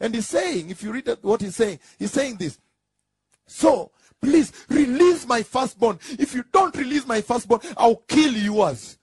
[0.00, 2.58] And he's saying, if you read what he's saying, he's saying this.
[3.46, 5.98] So, please release my firstborn.
[6.18, 8.98] If you don't release my firstborn, I'll kill yours.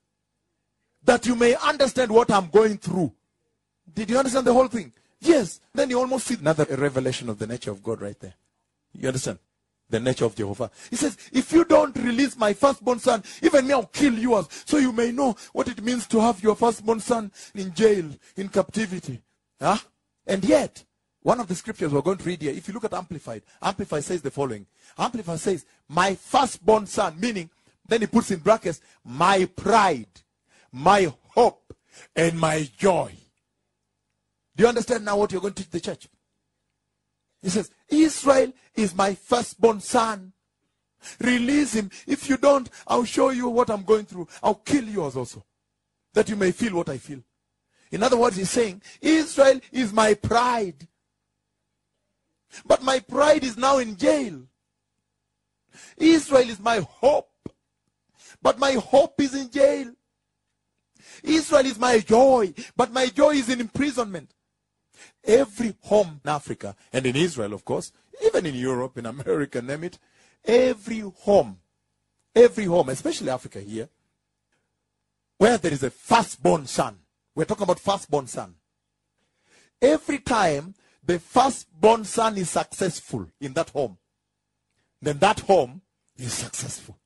[1.03, 3.13] That you may understand what I'm going through.
[3.93, 4.91] Did you understand the whole thing?
[5.21, 5.61] Yes.
[5.73, 8.33] Then you almost see another revelation of the nature of God right there.
[8.93, 9.39] You understand?
[9.89, 10.69] The nature of Jehovah.
[10.89, 14.47] He says, if you don't release my firstborn son, even me, I'll kill yours.
[14.65, 18.05] So you may know what it means to have your firstborn son in jail,
[18.37, 19.21] in captivity.
[19.59, 19.77] Huh?
[20.27, 20.83] And yet,
[21.21, 24.03] one of the scriptures we're going to read here, if you look at Amplified, Amplified
[24.03, 24.65] says the following.
[24.97, 27.49] Amplified says, my firstborn son, meaning,
[27.87, 30.07] then he puts in brackets, my pride,
[30.71, 31.73] my hope,
[32.15, 33.11] and my joy.
[34.55, 36.07] Do you understand now what you're going to teach the church?
[37.41, 40.33] He says, Israel is my firstborn son.
[41.19, 41.89] Release him.
[42.07, 44.27] If you don't, I'll show you what I'm going through.
[44.43, 45.43] I'll kill yours also.
[46.13, 47.21] That you may feel what I feel.
[47.91, 50.87] In other words, he's saying, Israel is my pride.
[52.65, 54.41] But my pride is now in jail.
[55.97, 57.29] Israel is my hope.
[58.41, 59.93] But my hope is in jail.
[61.23, 62.53] Israel is my joy.
[62.75, 64.33] But my joy is in imprisonment.
[65.23, 67.91] Every home in Africa and in Israel, of course,
[68.25, 69.99] even in Europe, in America, name it,
[70.45, 71.59] every home,
[72.35, 73.89] every home, especially Africa here,
[75.37, 76.97] where there is a firstborn son,
[77.35, 78.55] we're talking about firstborn son.
[79.81, 83.97] Every time the firstborn son is successful in that home,
[85.01, 85.81] then that home
[86.17, 86.97] is successful.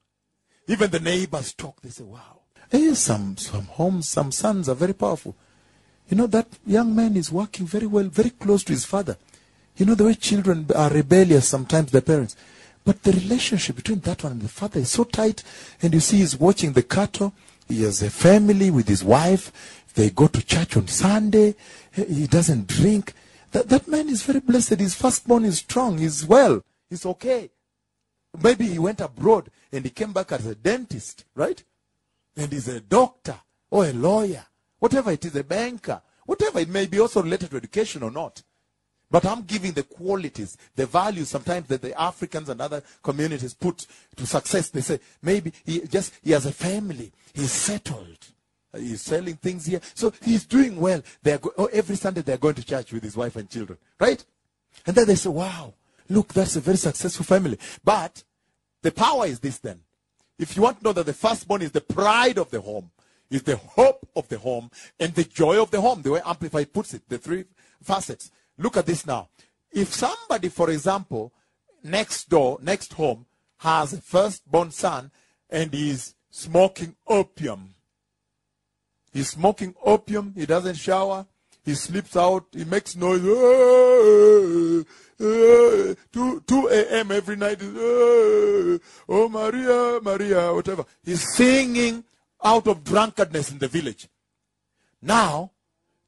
[0.68, 2.42] Even the neighbors talk, they say, wow.
[2.72, 5.36] Hey, some, some homes, some sons are very powerful.
[6.10, 9.18] You know, that young man is working very well, very close to his father.
[9.78, 12.36] You know, the way children are rebellious sometimes, their parents.
[12.86, 15.44] But the relationship between that one and the father is so tight.
[15.82, 17.34] And you see, he's watching the cattle.
[17.68, 19.52] He has a family with his wife.
[19.96, 21.56] They go to church on Sunday.
[21.92, 23.14] He doesn't drink.
[23.52, 24.80] That, that man is very blessed.
[24.80, 25.98] His firstborn is strong.
[25.98, 26.62] He's well.
[26.90, 27.52] He's okay.
[28.42, 31.64] Maybe he went abroad and he came back as a dentist, right?
[32.36, 33.36] And he's a doctor
[33.70, 34.46] or a lawyer,
[34.84, 38.44] whatever it is, a banker, whatever it may be, also related to education or not.
[39.10, 43.88] But I'm giving the qualities, the values sometimes that the Africans and other communities put
[44.18, 44.72] to success.
[44.72, 48.28] They say maybe he just he has a family, he's settled,
[48.76, 51.02] he's selling things here, so he's doing well.
[51.22, 54.22] They're go- oh, every Sunday they're going to church with his wife and children, right?
[54.86, 55.76] And then they say, "Wow,
[56.10, 58.22] look, that's a very successful family." But
[58.82, 59.80] the power is this then.
[60.38, 62.92] If you want to know that the firstborn is the pride of the home,
[63.34, 64.70] is the hope of the home,
[65.00, 67.46] and the joy of the home, the way Amplified puts it, the three
[67.82, 68.30] facets.
[68.58, 69.30] Look at this now.
[69.72, 71.34] If somebody, for example,
[71.84, 73.26] next door, next home,
[73.58, 75.10] has a firstborn son
[75.50, 77.74] and is smoking opium,
[79.12, 81.26] he's smoking opium, he doesn't shower,
[81.66, 84.84] he sleeps out, he makes noise, "Ah,
[85.22, 87.12] ah," 2, 2 a.m.
[87.12, 88.78] every night, "Ah,
[89.10, 90.86] oh Maria, Maria, whatever.
[91.04, 92.04] He's singing
[92.44, 94.08] out of drunkenness in the village.
[95.02, 95.52] Now,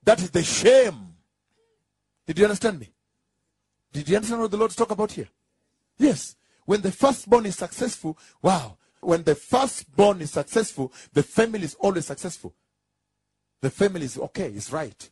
[0.03, 1.15] that is the shame
[2.25, 2.91] did you understand me?
[3.93, 5.29] Did you understand what the Lord talk about here?
[5.97, 6.35] Yes.
[6.65, 8.77] When the firstborn is successful, wow.
[9.01, 12.53] When the firstborn is successful, the family is always successful.
[13.61, 15.09] The family is okay, it's right.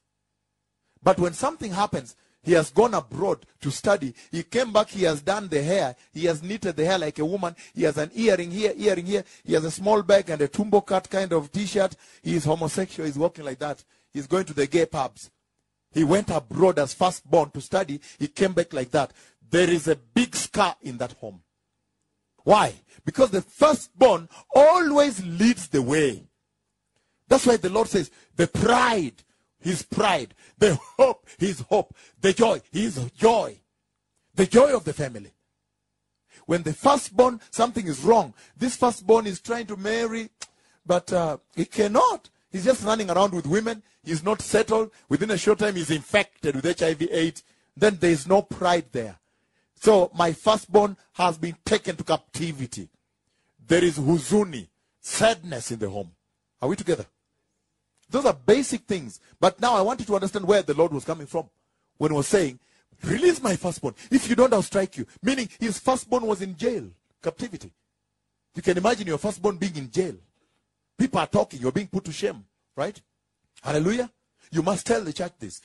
[1.02, 4.14] But when something happens, he has gone abroad to study.
[4.30, 5.96] He came back, he has done the hair.
[6.12, 7.56] He has knitted the hair like a woman.
[7.74, 9.24] He has an earring here, earring here.
[9.46, 11.96] He has a small bag and a tumbo cut kind of t-shirt.
[12.22, 13.08] He is homosexual.
[13.08, 13.84] He's walking like that.
[14.12, 15.32] He's going to the gay pubs.
[15.94, 18.02] He went abroad as firstborn to study.
[18.20, 19.14] He came back like that.
[19.50, 21.42] There is a big scar in that home.
[22.44, 22.74] Why?
[23.06, 26.28] Because the firstborn always leads the way.
[27.28, 29.24] That's why the Lord says, the pride,
[29.64, 33.58] his pride, the hope, his hope, the joy, his joy,
[34.36, 35.32] the joy of the family.
[36.46, 38.34] When the firstborn, something is wrong.
[38.58, 40.30] This firstborn is trying to marry,
[40.86, 42.30] but uh, he cannot.
[42.52, 43.82] He's just running around with women.
[44.04, 44.92] He's not settled.
[45.10, 47.44] Within a short time, he's infected with HIV AIDS.
[47.76, 49.18] Then there is no pride there.
[49.76, 52.90] So my firstborn has been taken to captivity.
[53.66, 54.68] There is huzuni,
[55.00, 56.12] sadness in the home.
[56.62, 57.06] Are we together?
[58.14, 59.20] Those are basic things.
[59.40, 61.50] But now I want you to understand where the Lord was coming from
[61.98, 62.60] when he was saying,
[63.04, 63.96] Release my firstborn.
[64.12, 65.08] If you don't, I'll strike you.
[65.24, 66.86] Meaning his firstborn was in jail,
[67.24, 67.72] captivity.
[68.54, 70.14] You can imagine your firstborn being in jail.
[70.96, 72.46] People are talking, you're being put to shame,
[72.78, 73.02] right?
[73.64, 74.12] Hallelujah.
[74.52, 75.60] You must tell the church this.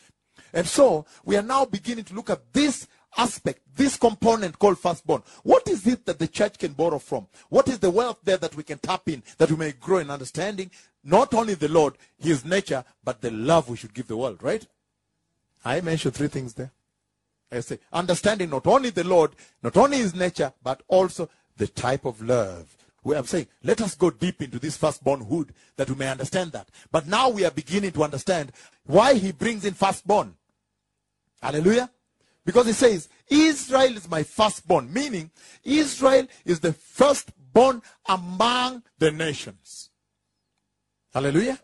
[0.54, 5.22] And so we are now beginning to look at this aspect, this component called firstborn.
[5.42, 7.26] What is it that the church can borrow from?
[7.48, 10.10] What is the wealth there that we can tap in that we may grow in
[10.10, 10.70] understanding?
[11.04, 14.66] Not only the Lord, his nature, but the love we should give the world, right?
[15.64, 16.72] I mentioned three things there.
[17.50, 22.04] I say, understanding not only the Lord, not only his nature, but also the type
[22.04, 22.76] of love.
[23.04, 26.68] We are saying, let us go deep into this firstbornhood that we may understand that.
[26.92, 28.52] But now we are beginning to understand
[28.84, 30.34] why he brings in firstborn.
[31.40, 31.90] Hallelujah.
[32.48, 35.30] Because he says, Israel is my firstborn, meaning
[35.64, 39.90] Israel is the firstborn among the nations.
[41.12, 41.60] Hallelujah.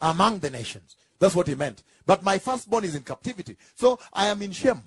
[0.00, 0.94] Among the nations.
[1.18, 1.82] That's what he meant.
[2.06, 3.56] But my firstborn is in captivity.
[3.74, 4.82] So I am in shame.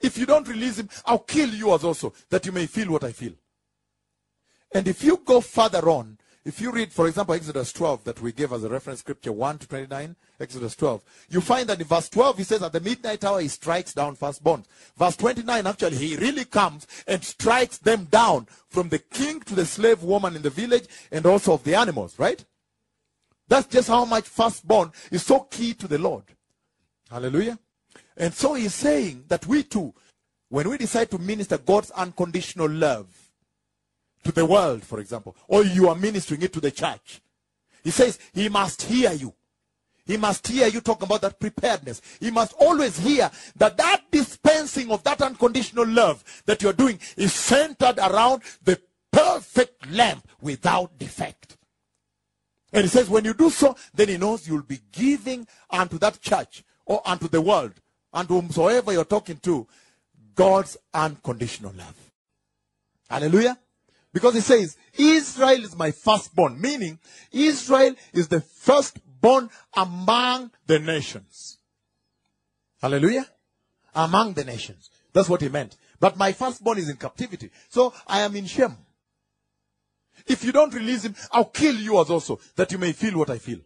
[0.00, 3.04] If you don't release him, I'll kill you as also, that you may feel what
[3.04, 3.34] I feel.
[4.74, 8.32] And if you go further on, if you read, for example, Exodus 12, that we
[8.32, 12.08] gave as a reference scripture 1 to 29, Exodus 12, you find that in verse
[12.08, 14.64] 12, he says, At the midnight hour, he strikes down firstborn.
[14.96, 19.66] Verse 29, actually, he really comes and strikes them down from the king to the
[19.66, 22.42] slave woman in the village and also of the animals, right?
[23.46, 26.24] That's just how much firstborn is so key to the Lord.
[27.10, 27.58] Hallelujah.
[28.16, 29.92] And so he's saying that we too,
[30.48, 33.19] when we decide to minister God's unconditional love
[34.24, 37.20] to the world, for example, or you are ministering it to the church,
[37.82, 39.34] he says he must hear you.
[40.06, 42.02] He must hear you talk about that preparedness.
[42.18, 47.32] He must always hear that that dispensing of that unconditional love that you're doing is
[47.32, 48.80] centered around the
[49.12, 51.56] perfect lamb without defect.
[52.72, 56.20] And he says, when you do so, then he knows you'll be giving unto that
[56.20, 57.72] church or unto the world
[58.12, 59.66] and whomsoever you're talking to,
[60.34, 61.96] God's unconditional love.
[63.08, 63.58] Hallelujah.
[64.12, 66.98] Because he says, Israel is my firstborn, meaning
[67.30, 71.58] Israel is the firstborn among the nations.
[72.80, 73.26] Hallelujah.
[73.94, 74.90] Among the nations.
[75.12, 75.76] That's what he meant.
[76.00, 77.50] But my firstborn is in captivity.
[77.68, 78.76] So I am in shame.
[80.26, 83.30] If you don't release him, I'll kill you as also, that you may feel what
[83.30, 83.60] I feel.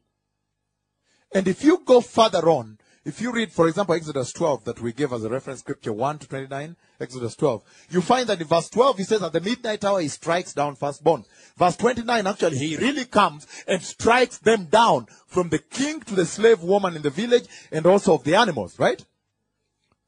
[1.32, 4.92] And if you go further on, if you read, for example, Exodus 12 that we
[4.92, 8.70] gave as a reference scripture 1 to 29, Exodus 12, you find that in verse
[8.70, 11.24] 12 he says at the midnight hour he strikes down firstborn.
[11.58, 16.24] Verse 29 actually he really comes and strikes them down from the king to the
[16.24, 19.04] slave woman in the village and also of the animals, right?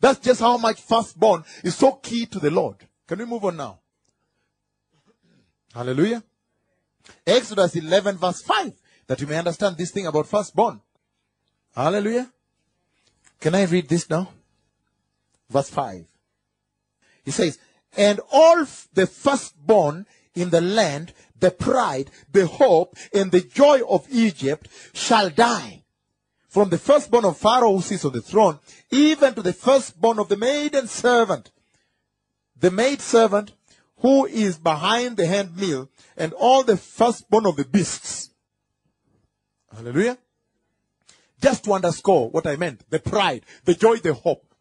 [0.00, 2.76] That's just how much firstborn is so key to the Lord.
[3.06, 3.80] Can we move on now?
[5.74, 6.22] Hallelujah.
[7.26, 8.72] Exodus 11 verse 5
[9.06, 10.80] that you may understand this thing about firstborn.
[11.74, 12.32] Hallelujah.
[13.40, 14.30] Can I read this now?
[15.50, 16.06] Verse 5.
[17.24, 17.58] He says,
[17.96, 24.06] And all the firstborn in the land, the pride, the hope, and the joy of
[24.10, 25.82] Egypt shall die.
[26.48, 28.58] From the firstborn of Pharaoh who sits on the throne,
[28.90, 31.50] even to the firstborn of the maiden servant,
[32.58, 33.52] the maid servant
[33.98, 38.30] who is behind the handmill, and all the firstborn of the beasts.
[39.74, 40.16] Hallelujah
[41.40, 44.54] just to underscore what I meant the pride, the joy, the hope.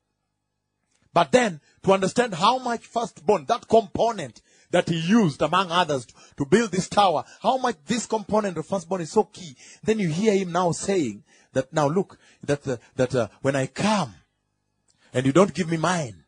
[1.13, 6.05] But then to understand how much firstborn, that component that he used among others
[6.37, 9.55] to build this tower, how much this component of firstborn is so key.
[9.83, 13.67] Then you hear him now saying that now look, that, uh, that uh, when I
[13.67, 14.13] come
[15.13, 16.25] and you don't give me mine,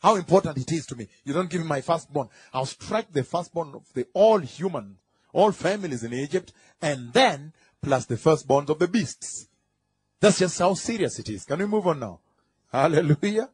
[0.00, 1.08] how important it is to me.
[1.24, 2.28] You don't give me my firstborn.
[2.54, 4.98] I'll strike the firstborn of the all human,
[5.32, 9.48] all families in Egypt, and then plus the firstborns of the beasts.
[10.20, 11.44] That's just how serious it is.
[11.44, 12.20] Can we move on now?
[12.70, 13.48] Hallelujah.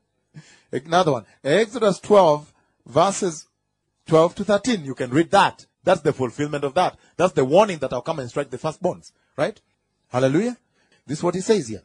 [0.72, 1.26] Another one.
[1.42, 2.52] Exodus 12
[2.87, 3.46] verses
[4.07, 4.85] 12 to 13.
[4.85, 5.66] You can read that.
[5.85, 6.98] That's the fulfillment of that.
[7.16, 9.12] That's the warning that I'll come and strike the firstborns.
[9.37, 9.61] Right?
[10.09, 10.57] Hallelujah.
[11.07, 11.83] This is what he says here.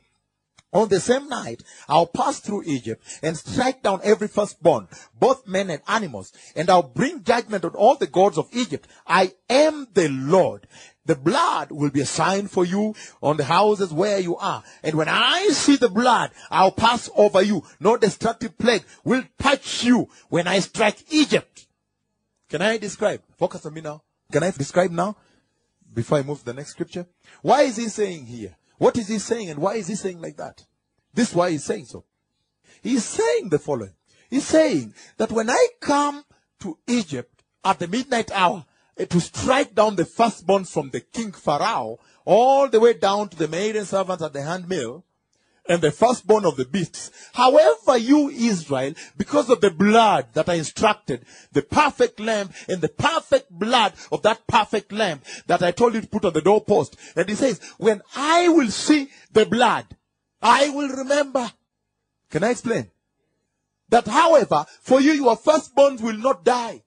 [0.73, 4.87] On the same night, I'll pass through Egypt and strike down every firstborn,
[5.19, 8.87] both men and animals, and I'll bring judgment on all the gods of Egypt.
[9.05, 10.67] I am the Lord.
[11.05, 14.63] The blood will be a sign for you on the houses where you are.
[14.81, 17.65] And when I see the blood, I'll pass over you.
[17.79, 21.67] No destructive plague will touch you when I strike Egypt.
[22.49, 23.21] Can I describe?
[23.37, 24.03] Focus on me now.
[24.31, 25.17] Can I describe now?
[25.93, 27.07] Before I move to the next scripture.
[27.41, 28.55] Why is he saying here?
[28.81, 30.65] What is he saying and why is he saying like that?
[31.13, 32.03] This is why he's saying so.
[32.81, 33.93] He's saying the following.
[34.27, 36.25] He's saying that when I come
[36.61, 38.65] to Egypt at the midnight hour
[38.97, 43.47] to strike down the firstborn from the king Pharaoh all the way down to the
[43.47, 45.05] maiden servants at the handmill
[45.67, 47.11] and the firstborn of the beasts.
[47.33, 52.89] However, you Israel, because of the blood that I instructed, the perfect lamb and the
[52.89, 56.97] perfect blood of that perfect lamb that I told you to put on the doorpost.
[57.15, 59.85] And he says, when I will see the blood,
[60.41, 61.51] I will remember.
[62.29, 62.89] Can I explain?
[63.89, 66.81] That however, for you, your firstborns will not die.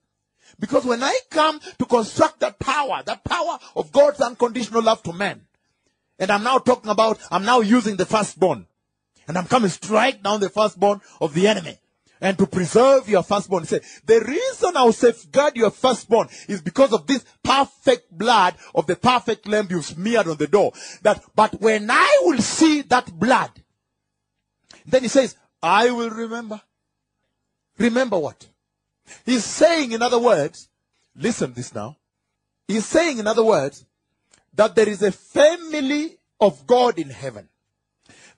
[0.58, 5.12] Because when I come to construct that power, that power of God's unconditional love to
[5.12, 5.42] man,
[6.18, 8.66] and I'm now talking about, I'm now using the firstborn.
[9.26, 11.78] And I'm coming strike down the firstborn of the enemy.
[12.20, 13.64] And to preserve your firstborn.
[13.64, 18.96] Said, the reason I'll safeguard your firstborn is because of this perfect blood of the
[18.96, 20.72] perfect lamb you've smeared on the door.
[21.02, 23.50] That, but when I will see that blood,
[24.86, 26.60] then he says, I will remember.
[27.78, 28.46] Remember what?
[29.26, 30.68] He's saying, in other words,
[31.16, 31.96] listen this now.
[32.68, 33.84] He's saying, in other words,
[34.56, 37.48] that there is a family of God in heaven.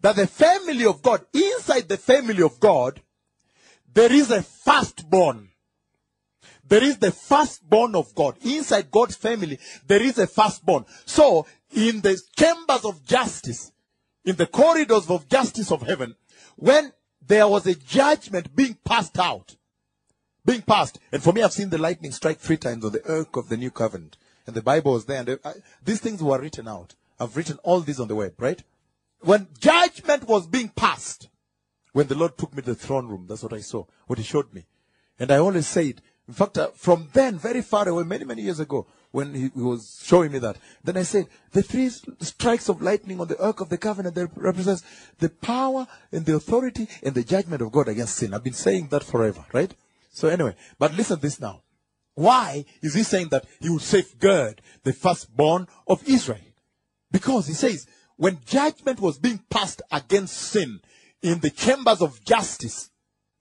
[0.00, 3.00] That the family of God, inside the family of God,
[3.92, 5.50] there is a firstborn.
[6.68, 8.36] There is the firstborn of God.
[8.42, 10.84] Inside God's family, there is a firstborn.
[11.04, 13.72] So, in the chambers of justice,
[14.24, 16.16] in the corridors of justice of heaven,
[16.56, 16.92] when
[17.24, 19.56] there was a judgment being passed out,
[20.44, 23.36] being passed, and for me, I've seen the lightning strike three times on the ark
[23.36, 24.16] of the new covenant,
[24.46, 26.94] and the Bible was there, and I, these things were written out.
[27.18, 28.62] I've written all these on the web, right?
[29.20, 31.28] When judgment was being passed,
[31.92, 34.24] when the Lord took me to the throne room, that's what I saw, what He
[34.24, 34.66] showed me.
[35.18, 38.60] And I always said, in fact, uh, from then, very far away, many, many years
[38.60, 42.82] ago, when he, he was showing me that, then I said, the three strikes of
[42.82, 44.82] lightning on the ark of the covenant that represents
[45.18, 48.34] the power and the authority and the judgment of God against sin.
[48.34, 49.74] I've been saying that forever, right?
[50.10, 51.62] So anyway, but listen this now.
[52.16, 56.40] Why is he saying that he will safeguard the firstborn of Israel?
[57.12, 57.86] Because he says,
[58.16, 60.80] when judgment was being passed against sin,
[61.22, 62.90] in the chambers of justice,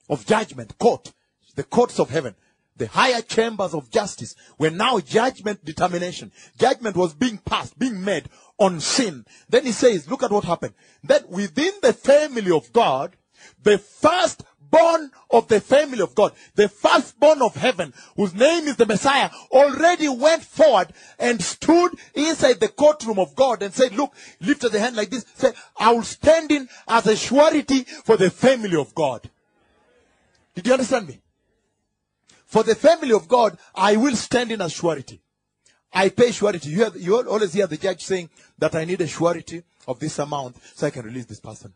[0.10, 1.14] of judgment, court,
[1.56, 2.36] the courts of heaven,
[2.76, 8.28] the higher chambers of justice, where now judgment determination, judgment was being passed, being made
[8.58, 9.26] on sin.
[9.48, 10.74] Then he says, look at what happened.
[11.06, 13.16] That within the family of God,
[13.64, 13.78] the
[14.72, 19.30] firstborn of the family of God, the firstborn of heaven, whose name is the Messiah,
[19.52, 20.90] already went forward
[21.20, 25.26] and stood inside the courtroom of God and said, look, lifted the hand like this,
[25.36, 29.30] said, I will stand in as a surety for the family of God.
[30.54, 31.22] Did you understand me?
[32.46, 35.22] For the family of God, I will stand in as surety.
[35.92, 36.70] I pay surety.
[36.70, 40.20] You, hear, you always hear the judge saying that I need a surety of this
[40.20, 41.74] amount so I can release this person.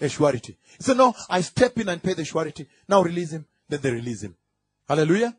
[0.00, 0.56] A surety.
[0.76, 2.66] He said, no, I step in and pay the surety.
[2.88, 3.46] Now release him.
[3.68, 4.36] Then they release him.
[4.88, 5.36] Hallelujah.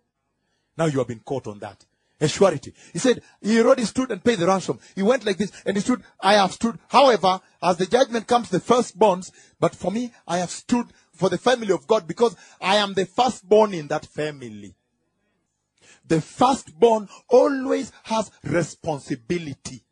[0.78, 1.86] Now you have been caught on that.
[2.22, 2.74] A surety.
[2.92, 4.80] He said, he already stood and paid the ransom.
[4.94, 6.78] He went like this and he stood, I have stood.
[6.90, 11.38] However, as the judgment comes, the firstborns, but for me, I have stood for the
[11.38, 14.76] family of God because I am the firstborn in that family.
[16.06, 19.84] The firstborn always has responsibility.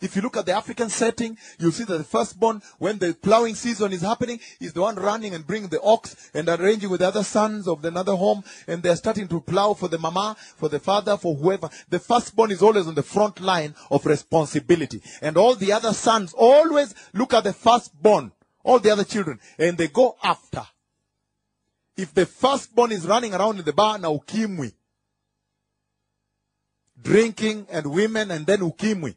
[0.00, 3.54] If you look at the African setting, you'll see that the firstborn, when the plowing
[3.54, 7.08] season is happening, is the one running and bringing the ox and arranging with the
[7.08, 10.80] other sons of another home, and they're starting to plow for the mama, for the
[10.80, 11.68] father, for whoever.
[11.90, 15.02] The firstborn is always on the front line of responsibility.
[15.20, 18.32] And all the other sons always look at the firstborn,
[18.64, 20.62] all the other children, and they go after.
[21.96, 24.72] If the firstborn is running around in the bar now ukimwi,
[27.02, 29.14] drinking and women and then ukimwi,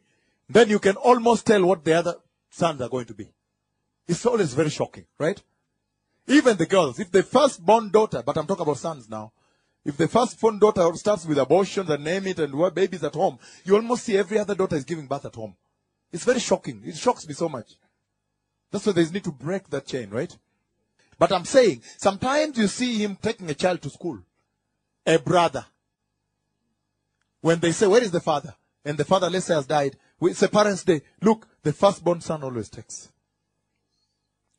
[0.48, 2.14] then you can almost tell what the other
[2.50, 3.28] sons are going to be.
[4.06, 5.40] It's always very shocking, right?
[6.26, 9.32] Even the girls, if the firstborn daughter, but I'm talking about sons now,
[9.84, 13.38] if the firstborn daughter starts with abortions and name it and what babies at home,
[13.64, 15.54] you almost see every other daughter is giving birth at home.
[16.10, 16.82] It's very shocking.
[16.84, 17.74] It shocks me so much.
[18.70, 20.34] That's why there's need to break that chain, right?
[21.18, 24.20] But I'm saying, sometimes you see him taking a child to school.
[25.06, 25.66] A brother.
[27.40, 28.54] When they say, where is the father?
[28.84, 29.96] And the father, let's say, has died.
[30.20, 31.02] It's a parent's day.
[31.22, 33.08] Look, the firstborn son always takes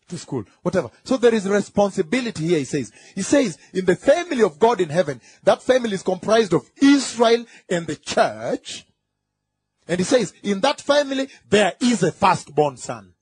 [0.07, 0.89] to school, whatever.
[1.03, 2.91] So there is responsibility here, he says.
[3.15, 7.45] He says, in the family of God in heaven, that family is comprised of Israel
[7.69, 8.85] and the church.
[9.87, 13.13] And he says, in that family, there is a firstborn son.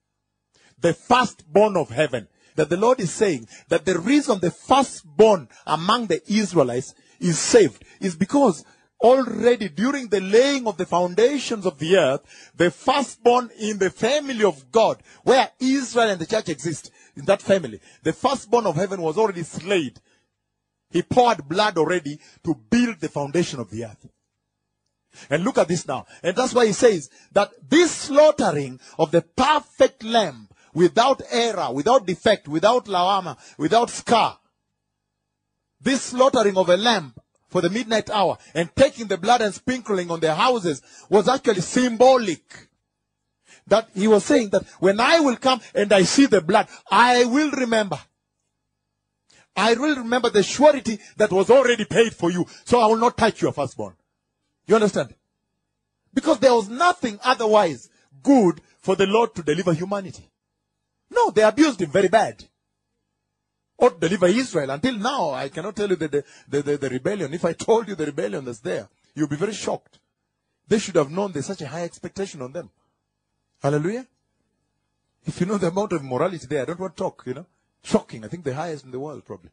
[0.80, 2.28] The firstborn of heaven.
[2.56, 7.84] That the Lord is saying that the reason the firstborn among the Israelites is saved
[8.00, 8.64] is because
[9.02, 14.44] already during the laying of the foundations of the earth, the firstborn in the family
[14.44, 19.02] of God, where Israel and the church exist, in that family, the firstborn of heaven
[19.02, 20.00] was already slayed.
[20.90, 24.08] He poured blood already to build the foundation of the earth.
[25.30, 26.06] And look at this now.
[26.24, 32.06] And that's why he says that this slaughtering of the perfect lamb without error, without
[32.06, 34.40] defect, without lawama, without scar,
[35.80, 37.14] this slaughtering of a lamb
[37.54, 41.62] for the midnight hour and taking the blood and sprinkling on their houses was actually
[41.62, 42.42] symbolic.
[43.68, 47.26] That he was saying that when I will come and I see the blood, I
[47.26, 48.00] will remember.
[49.56, 52.48] I will remember the surety that was already paid for you.
[52.66, 53.94] So I will not touch your firstborn.
[54.66, 55.14] You understand?
[56.12, 57.88] Because there was nothing otherwise
[58.24, 60.28] good for the Lord to deliver humanity.
[61.12, 62.44] No, they abused him very bad.
[63.84, 64.70] Or deliver Israel.
[64.70, 67.34] Until now, I cannot tell you the, the, the, the, the rebellion.
[67.34, 70.00] If I told you the rebellion that's there, you'll be very shocked.
[70.66, 72.70] They should have known there's such a high expectation on them.
[73.62, 74.08] Hallelujah.
[75.26, 77.46] If you know the amount of morality there, I don't want to talk, you know.
[77.84, 78.24] Shocking.
[78.24, 79.50] I think the highest in the world, probably.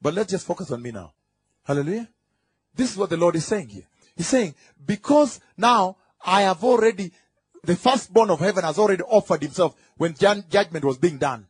[0.00, 1.12] But let's just focus on me now.
[1.64, 2.08] Hallelujah.
[2.74, 3.86] This is what the Lord is saying here.
[4.16, 4.54] He's saying,
[4.86, 7.12] because now I have already,
[7.62, 11.48] the firstborn of heaven has already offered himself when judgment was being done.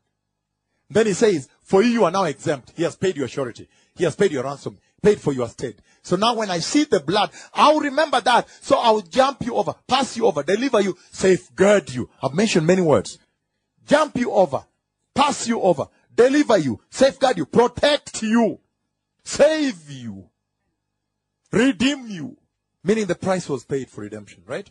[0.91, 2.73] Then he says, for you, you are now exempt.
[2.77, 3.69] He has paid your surety.
[3.97, 5.79] He has paid your ransom, paid for your estate.
[6.03, 8.49] So now when I see the blood, I'll remember that.
[8.61, 12.11] So I'll jump you over, pass you over, deliver you, safeguard you.
[12.23, 13.19] I've mentioned many words.
[13.87, 14.65] Jump you over,
[15.15, 18.61] pass you over, deliver you, safeguard you, protect you,
[19.23, 20.29] save you,
[21.53, 22.37] redeem you.
[22.83, 24.71] Meaning the price was paid for redemption, right?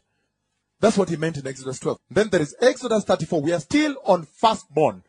[0.80, 1.97] That's what he meant in Exodus 12.
[2.11, 3.41] Then there is Exodus 34.
[3.41, 5.03] We are still on firstborn.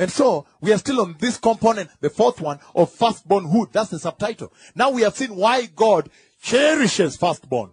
[0.00, 3.68] And so we are still on this component, the fourth one of firstbornhood.
[3.70, 4.50] That's the subtitle.
[4.74, 6.08] Now we have seen why God
[6.40, 7.72] cherishes firstborn.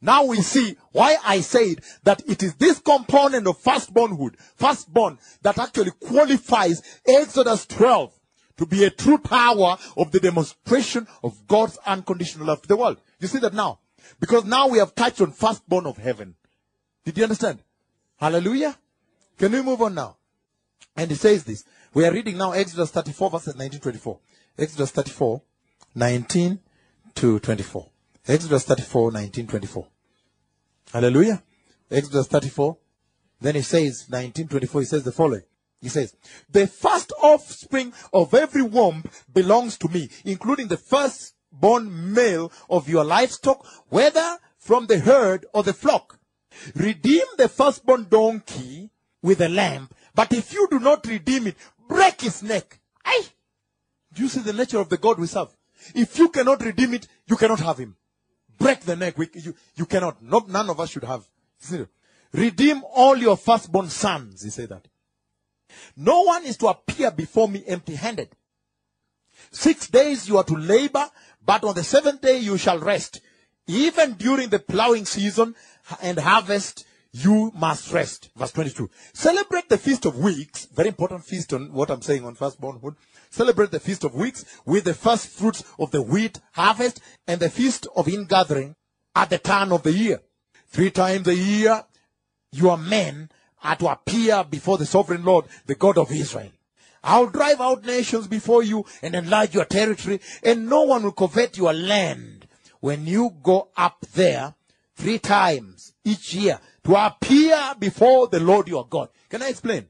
[0.00, 5.60] Now we see why I said that it is this component of firstbornhood, firstborn, that
[5.60, 8.12] actually qualifies Exodus 12
[8.56, 13.00] to be a true power of the demonstration of God's unconditional love to the world.
[13.20, 13.78] You see that now?
[14.18, 16.34] Because now we have touched on firstborn of heaven.
[17.04, 17.60] Did you understand?
[18.16, 18.76] Hallelujah.
[19.38, 20.17] Can we move on now?
[20.96, 21.64] And he says this.
[21.94, 24.18] We are reading now Exodus 34 verses 19 24.
[24.58, 25.42] Exodus 34,
[25.94, 26.58] 19
[27.14, 27.90] to 24.
[28.26, 29.86] Exodus 34, 19, 24.
[30.92, 31.42] Hallelujah.
[31.90, 32.76] Exodus 34.
[33.40, 35.42] Then he says, 1924, he says the following.
[35.80, 36.16] He says,
[36.50, 43.04] the first offspring of every womb belongs to me, including the firstborn male of your
[43.04, 46.18] livestock, whether from the herd or the flock.
[46.74, 48.90] Redeem the firstborn donkey
[49.22, 51.54] with a lamb, but if you do not redeem it,
[51.86, 52.80] break his neck.
[53.04, 53.22] Aye.
[54.12, 55.56] Do you see the nature of the God we serve?
[55.94, 57.94] If you cannot redeem it, you cannot have him.
[58.58, 59.16] Break the neck.
[59.16, 60.20] We, you, you cannot.
[60.20, 61.24] No, none of us should have.
[61.60, 61.86] See?
[62.32, 64.42] Redeem all your firstborn sons.
[64.42, 64.88] He said that.
[65.96, 68.30] No one is to appear before me empty handed.
[69.52, 71.08] Six days you are to labor,
[71.46, 73.20] but on the seventh day you shall rest.
[73.68, 75.54] Even during the plowing season
[76.02, 78.30] and harvest, you must rest.
[78.36, 78.90] Verse 22.
[79.12, 80.66] Celebrate the Feast of Weeks.
[80.66, 82.96] Very important feast on what I'm saying on firstbornhood.
[83.30, 87.50] Celebrate the Feast of Weeks with the first fruits of the wheat harvest and the
[87.50, 88.74] Feast of Ingathering
[89.14, 90.20] at the turn of the year.
[90.68, 91.84] Three times a year,
[92.52, 93.30] your men
[93.62, 96.52] are to appear before the sovereign Lord, the God of Israel.
[97.02, 101.56] I'll drive out nations before you and enlarge your territory, and no one will covet
[101.56, 102.46] your land
[102.80, 104.54] when you go up there
[104.94, 109.10] three times each year to appear before the Lord your God.
[109.28, 109.86] Can I explain?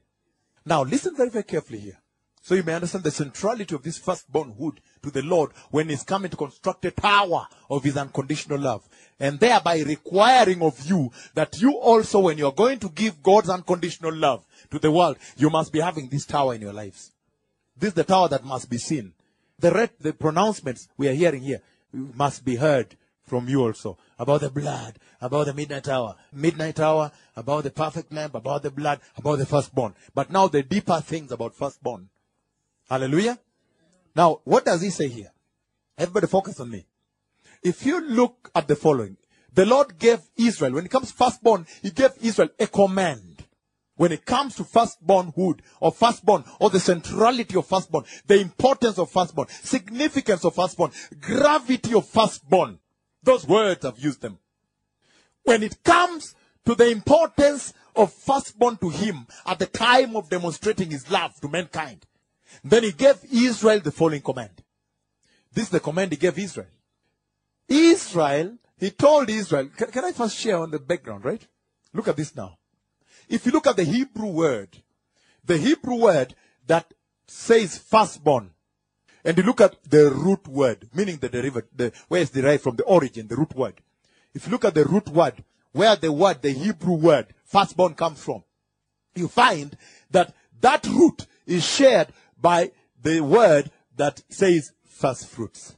[0.65, 1.97] Now listen very, very carefully here.
[2.41, 6.29] So you may understand the centrality of this firstbornhood to the Lord when he's coming
[6.29, 8.85] to construct a tower of his unconditional love.
[9.17, 14.13] And thereby requiring of you that you also, when you're going to give God's unconditional
[14.13, 17.13] love to the world, you must be having this tower in your lives.
[17.77, 19.13] This is the tower that must be seen.
[19.57, 21.61] The red, the pronouncements we are hearing here
[21.93, 22.97] must be heard
[23.29, 28.11] from you also about the blood, about the midnight hour, midnight hour, about the perfect
[28.11, 29.93] lamb, about the blood, about the firstborn.
[30.13, 32.09] But now the deeper things about firstborn.
[32.89, 33.37] Hallelujah.
[34.15, 35.31] Now, what does he say here?
[35.97, 36.85] Everybody focus on me.
[37.61, 39.17] If you look at the following,
[39.53, 43.45] the Lord gave Israel, when it comes firstborn, he gave Israel a command.
[43.95, 49.11] When it comes to firstbornhood or firstborn or the centrality of firstborn, the importance of
[49.11, 52.79] firstborn, significance of firstborn, gravity of firstborn,
[53.23, 54.37] those words I've used them.
[55.43, 60.91] When it comes to the importance of firstborn to him at the time of demonstrating
[60.91, 62.05] his love to mankind,
[62.63, 64.63] then he gave Israel the following command.
[65.51, 66.67] This is the command he gave Israel.
[67.67, 71.45] Israel, he told Israel, can, can I first share on the background, right?
[71.93, 72.57] Look at this now.
[73.27, 74.69] If you look at the Hebrew word,
[75.45, 76.35] the Hebrew word
[76.67, 76.93] that
[77.27, 78.51] says firstborn,
[79.23, 82.75] and you look at the root word, meaning the derivative, the, where it's derived from
[82.75, 83.75] the origin, the root word.
[84.33, 88.23] If you look at the root word, where the word, the Hebrew word, firstborn comes
[88.23, 88.43] from,
[89.15, 89.75] you find
[90.11, 92.07] that that root is shared
[92.39, 95.75] by the word that says first fruits.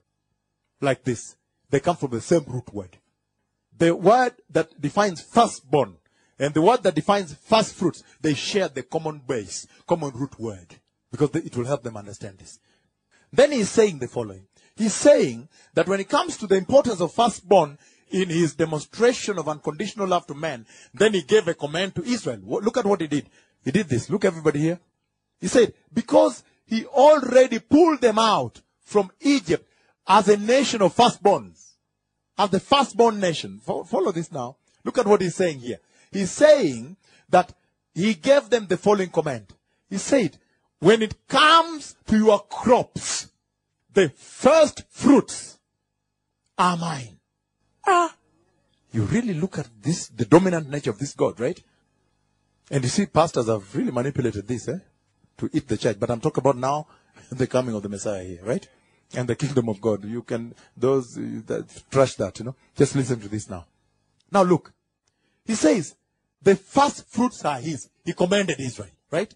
[0.79, 1.35] Like this.
[1.69, 2.97] They come from the same root word.
[3.77, 5.95] The word that defines firstborn
[6.41, 10.75] and the word that defines first fruits, they share the common base, common root word.
[11.11, 12.57] Because it will help them understand this.
[13.33, 14.47] Then he's saying the following.
[14.75, 17.77] He's saying that when it comes to the importance of firstborn
[18.09, 22.39] in his demonstration of unconditional love to man, then he gave a command to Israel.
[22.43, 23.29] Look at what he did.
[23.63, 24.09] He did this.
[24.09, 24.79] Look everybody here.
[25.39, 29.67] He said, because he already pulled them out from Egypt
[30.07, 31.73] as a nation of firstborns.
[32.37, 33.59] As the firstborn nation.
[33.59, 34.57] Follow this now.
[34.83, 35.79] Look at what he's saying here.
[36.11, 36.97] He's saying
[37.29, 37.53] that
[37.93, 39.47] he gave them the following command.
[39.89, 40.37] He said,
[40.81, 43.29] when it comes to your crops,
[43.93, 45.59] the first fruits
[46.57, 47.19] are mine.
[47.85, 48.15] Ah.
[48.91, 51.61] You really look at this, the dominant nature of this God, right?
[52.71, 54.79] And you see, pastors have really manipulated this, eh?
[55.37, 55.99] To eat the church.
[55.99, 56.87] But I'm talking about now
[57.31, 58.67] the coming of the Messiah here, right?
[59.13, 60.03] And the kingdom of God.
[60.03, 62.55] You can, those that trash that, you know.
[62.75, 63.65] Just listen to this now.
[64.31, 64.73] Now look.
[65.45, 65.95] He says,
[66.41, 67.89] the first fruits are his.
[68.03, 69.31] He commanded Israel, right?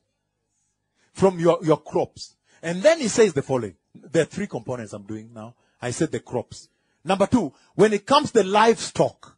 [1.16, 2.36] From your, your crops.
[2.62, 3.76] And then he says the following.
[3.94, 5.56] There are three components I'm doing now.
[5.82, 6.68] I said the crops.
[7.06, 9.38] Number two, when it comes to livestock,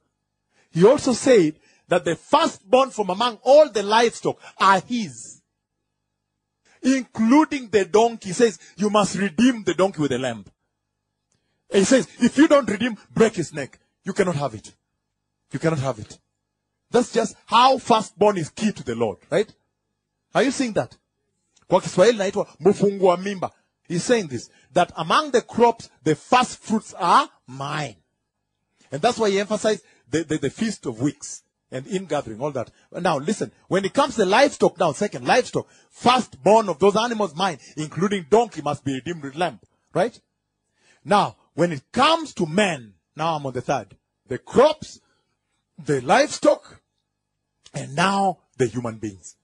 [0.72, 1.56] he also said
[1.88, 5.42] that the firstborn from among all the livestock are his.
[6.82, 8.30] Including the donkey.
[8.30, 10.46] He says, you must redeem the donkey with a lamb.
[11.70, 13.78] And he says, if you don't redeem, break his neck.
[14.04, 14.74] You cannot have it.
[15.52, 16.18] You cannot have it.
[16.90, 19.54] That's just how firstborn is key to the Lord, right?
[20.34, 20.98] Are you seeing that?
[21.68, 23.52] Kwa Kiswahili naitwa mufungua mimba.
[23.88, 27.96] He's saying this, that among the crops, the first fruits are mine.
[28.92, 31.44] And that's why he emphasized the, the, the feast of weeks.
[31.72, 32.72] and ingathering, all that.
[32.92, 37.60] Now listen, when it comes to livestock, now second, livestock, firstborn of those animals mine,
[37.76, 39.60] including donkey must be redeemed with lamb,
[39.94, 40.20] right?
[41.04, 43.98] Now, when it comes to men, now I'm on the third,
[44.28, 45.00] the crops,
[45.84, 46.82] the livestock,
[47.74, 49.37] and now the human beings.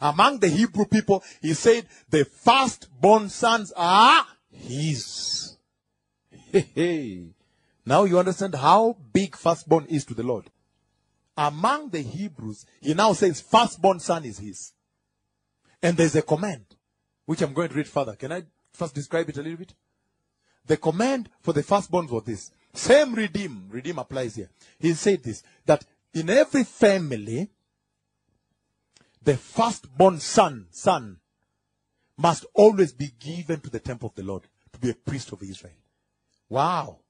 [0.00, 5.56] Among the Hebrew people, he said, the firstborn sons are his.
[6.30, 7.26] Hey, hey.
[7.84, 10.50] Now you understand how big firstborn is to the Lord.
[11.36, 14.72] Among the Hebrews, he now says firstborn son is his.
[15.82, 16.64] And there's a command,
[17.26, 18.16] which I'm going to read further.
[18.16, 19.74] Can I first describe it a little bit?
[20.66, 22.50] The command for the firstborn was this.
[22.74, 23.68] Same redeem.
[23.70, 24.50] Redeem applies here.
[24.78, 27.48] He said this, that in every family,
[29.28, 31.18] the firstborn son, son,
[32.16, 35.42] must always be given to the temple of the Lord to be a priest of
[35.42, 35.74] Israel.
[36.48, 37.00] Wow.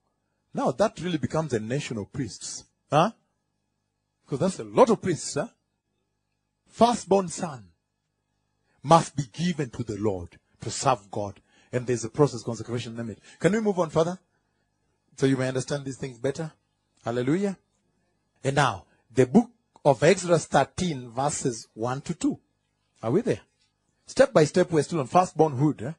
[0.53, 2.65] Now that really becomes a nation of priests.
[2.91, 3.11] Huh?
[4.25, 5.47] Because that's a lot of priests, huh?
[6.67, 7.69] Firstborn son
[8.83, 11.39] must be given to the Lord to serve God.
[11.71, 13.19] And there's a process, consecration, limit.
[13.39, 14.19] Can we move on further?
[15.15, 16.51] So you may understand these things better?
[17.05, 17.57] Hallelujah.
[18.43, 19.51] And now, the book
[19.85, 22.39] of Exodus 13, verses 1 to 2.
[23.03, 23.41] Are we there?
[24.05, 25.81] Step by step, we're still on firstbornhood.
[25.83, 25.91] Eh?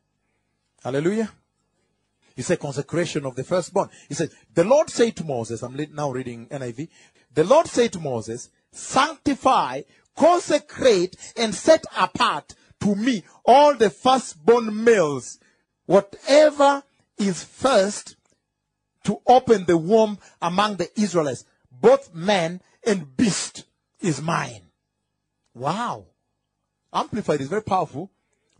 [0.83, 1.31] Hallelujah.
[2.37, 3.89] He said consecration of the firstborn.
[4.09, 6.89] He said, the Lord said to Moses, I'm now reading NIV.
[7.35, 9.83] The Lord said to Moses, sanctify,
[10.17, 15.39] consecrate, and set apart to me all the firstborn males,
[15.87, 16.83] whatever
[17.19, 18.17] is first
[19.05, 23.65] to open the womb among the Israelites, both man and beast
[24.01, 24.63] is mine.
[25.55, 26.07] Wow.
[26.93, 28.11] Amplified is very powerful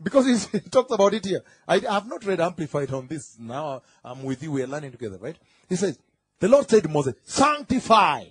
[0.01, 1.41] because he talks about it here.
[1.67, 3.37] I have not read Amplified on this.
[3.39, 4.51] Now I'm with you.
[4.51, 5.37] We are learning together, right?
[5.69, 5.99] He says,
[6.39, 8.25] the Lord said to Moses, sanctify.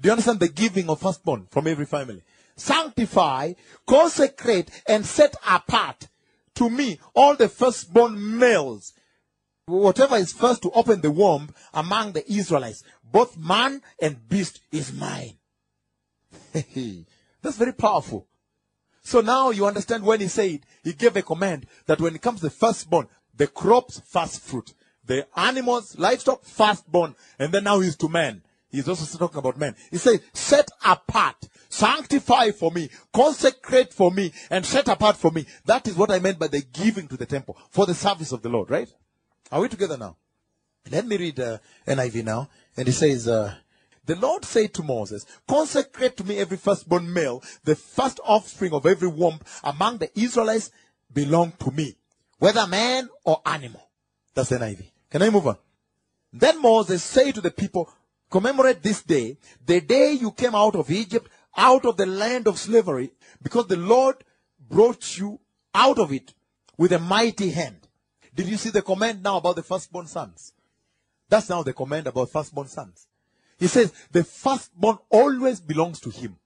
[0.00, 2.22] Do you understand the giving of firstborn from every family?
[2.56, 3.54] Sanctify,
[3.86, 6.08] consecrate, and set apart
[6.54, 8.92] to me all the firstborn males.
[9.66, 14.92] Whatever is first to open the womb among the Israelites, both man and beast is
[14.92, 15.38] mine.
[17.42, 18.26] That's very powerful.
[19.02, 22.40] So now you understand when he said, he gave a command that when it comes
[22.40, 24.74] to firstborn, the crops first fruit,
[25.04, 28.42] the animals, livestock firstborn, and then now he's to men.
[28.70, 29.74] He's also talking about men.
[29.90, 35.46] He says, set apart, sanctify for me, consecrate for me, and set apart for me.
[35.64, 38.42] That is what I meant by the giving to the temple for the service of
[38.42, 38.92] the Lord, right?
[39.50, 40.16] Are we together now?
[40.90, 42.50] Let me read uh, NIV now.
[42.76, 43.54] And he says, uh,
[44.08, 48.86] the Lord said to Moses, consecrate to me every firstborn male, the first offspring of
[48.86, 50.70] every womb among the Israelites
[51.12, 51.94] belong to me,
[52.38, 53.86] whether man or animal.
[54.32, 54.82] That's NIV.
[55.10, 55.58] Can I move on?
[56.32, 57.92] Then Moses said to the people,
[58.30, 59.36] commemorate this day,
[59.66, 63.10] the day you came out of Egypt, out of the land of slavery,
[63.42, 64.24] because the Lord
[64.70, 65.38] brought you
[65.74, 66.32] out of it
[66.78, 67.86] with a mighty hand.
[68.34, 70.54] Did you see the command now about the firstborn sons?
[71.28, 73.07] That's now the command about firstborn sons.
[73.58, 76.36] He says the firstborn always belongs to him.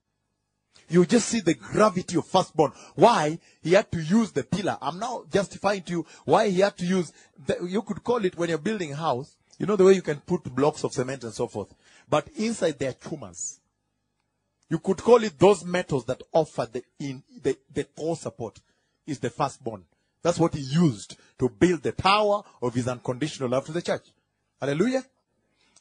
[0.88, 2.72] You just see the gravity of firstborn.
[2.94, 4.76] Why he had to use the pillar.
[4.80, 7.12] I'm now justifying to you why he had to use,
[7.46, 10.20] the, you could call it when you're building house, you know the way you can
[10.20, 11.74] put blocks of cement and so forth.
[12.08, 13.60] But inside there are tumors.
[14.68, 18.58] You could call it those metals that offer the, in, the, the core support
[19.06, 19.84] is the firstborn.
[20.22, 24.06] That's what he used to build the tower of his unconditional love to the church.
[24.60, 25.04] Hallelujah.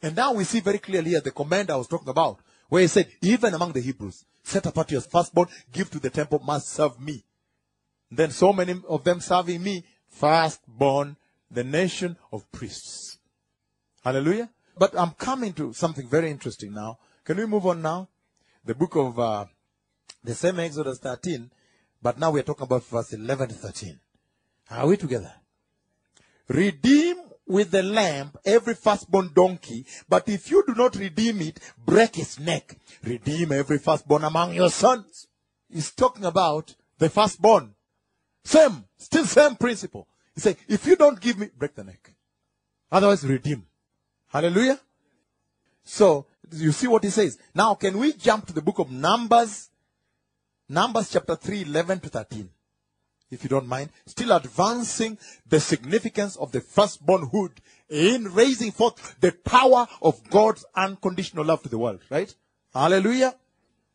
[0.01, 2.39] And now we see very clearly here the command I was talking about,
[2.69, 6.39] where he said, even among the Hebrews, set apart your firstborn, give to the temple,
[6.39, 7.23] must serve me.
[8.09, 11.17] Then so many of them serving me, firstborn,
[11.49, 13.19] the nation of priests.
[14.03, 14.49] Hallelujah.
[14.77, 16.97] But I'm coming to something very interesting now.
[17.23, 18.09] Can we move on now?
[18.65, 19.45] The book of uh,
[20.23, 21.51] the same Exodus 13,
[22.01, 23.99] but now we're talking about verse 11 to 13.
[24.71, 25.33] Are we together?
[26.47, 27.17] Redeem
[27.51, 32.39] with the lamb every firstborn donkey, but if you do not redeem it, break its
[32.39, 32.77] neck.
[33.03, 35.27] Redeem every firstborn among your sons.
[35.69, 37.75] He's talking about the firstborn.
[38.45, 40.07] Same, still same principle.
[40.33, 42.13] He said, if you don't give me, break the neck.
[42.89, 43.65] Otherwise, redeem.
[44.29, 44.79] Hallelujah.
[45.83, 47.37] So, you see what he says.
[47.53, 49.69] Now, can we jump to the book of Numbers?
[50.69, 52.49] Numbers chapter 3, 11 to 13
[53.31, 55.17] if you don't mind, still advancing
[55.47, 61.69] the significance of the firstbornhood in raising forth the power of God's unconditional love to
[61.69, 62.33] the world, right?
[62.73, 63.35] Hallelujah.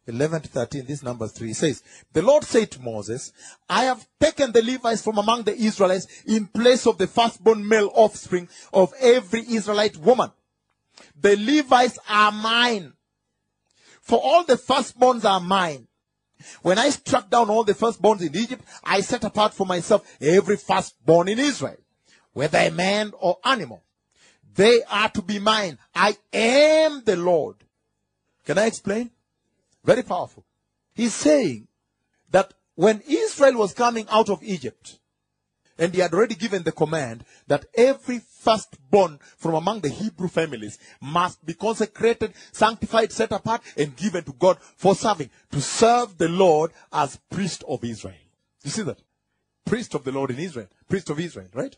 [0.08, 1.82] 11 to 13, this number 3 says,
[2.12, 3.32] The Lord said to Moses,
[3.68, 7.90] I have taken the Levites from among the Israelites in place of the firstborn male
[7.92, 10.30] offspring of every Israelite woman.
[11.20, 12.92] The Levites are mine.
[14.00, 15.88] For all the firstborns are mine.
[16.62, 20.56] When I struck down all the firstborns in Egypt, I set apart for myself every
[20.56, 21.78] firstborn in Israel,
[22.32, 23.82] whether a man or animal.
[24.54, 25.78] They are to be mine.
[25.94, 27.56] I am the Lord.
[28.44, 29.10] Can I explain?
[29.84, 30.44] Very powerful.
[30.94, 31.68] He's saying
[32.30, 34.98] that when Israel was coming out of Egypt,
[35.78, 40.78] and he had already given the command that every firstborn from among the Hebrew families
[41.00, 46.28] must be consecrated, sanctified, set apart, and given to God for serving, to serve the
[46.28, 48.14] Lord as priest of Israel.
[48.62, 49.00] You see that?
[49.64, 50.68] Priest of the Lord in Israel.
[50.88, 51.76] Priest of Israel, right?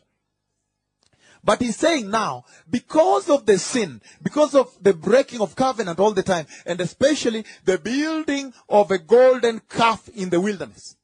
[1.43, 6.11] But he's saying now, because of the sin, because of the breaking of covenant all
[6.11, 10.97] the time, and especially the building of a golden calf in the wilderness.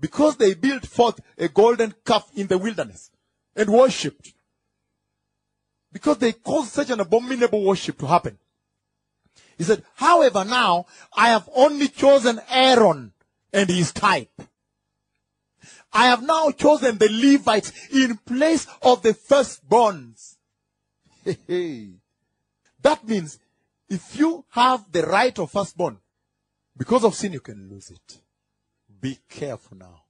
[0.00, 3.12] Because they built forth a golden calf in the wilderness
[3.58, 4.32] and worshipped.
[5.92, 8.38] Because they caused such an abominable worship to happen.
[9.58, 13.12] He said, however now, I have only chosen Aaron
[13.52, 14.30] and his type.
[15.92, 20.36] I have now chosen the Levites in place of the firstborns.
[21.24, 23.38] that means
[23.88, 25.98] if you have the right of firstborn,
[26.76, 28.18] because of sin, you can lose it.
[29.00, 30.02] Be careful now.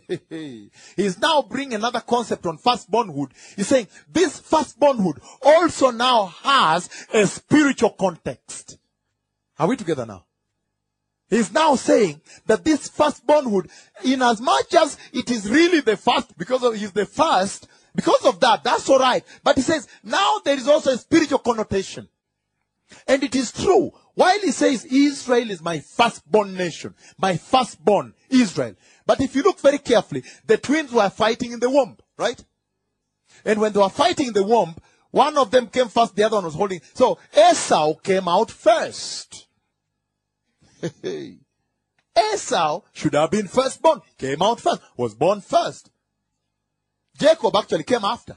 [0.96, 3.32] He's now bringing another concept on firstbornhood.
[3.56, 8.78] He's saying this firstbornhood also now has a spiritual context.
[9.58, 10.24] Are we together now?
[11.28, 13.70] He's now saying that this firstbornhood,
[14.04, 18.26] in as much as it is really the first, because of, he's the first, because
[18.26, 19.24] of that, that's alright.
[19.42, 22.08] But he says, now there is also a spiritual connotation.
[23.06, 23.92] And it is true.
[24.14, 28.74] While he says Israel is my firstborn nation, my firstborn, Israel.
[29.06, 32.42] But if you look very carefully, the twins were fighting in the womb, right?
[33.44, 34.76] And when they were fighting in the womb,
[35.10, 36.80] one of them came first, the other one was holding.
[36.94, 39.46] So Esau came out first.
[42.32, 45.90] Esau should have been firstborn, came out first, was born first.
[47.18, 48.36] Jacob actually came after.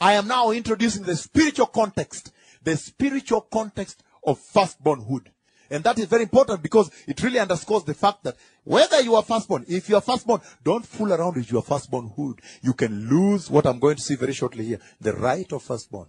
[0.00, 2.32] I am now introducing the spiritual context,
[2.62, 5.30] the spiritual context of firstbornhood.
[5.70, 9.22] And that is very important because it really underscores the fact that whether you are
[9.22, 12.40] firstborn, if you are firstborn, don't fool around with your firstbornhood.
[12.60, 14.80] You can lose what I'm going to see very shortly here.
[15.00, 16.08] The right of firstborn.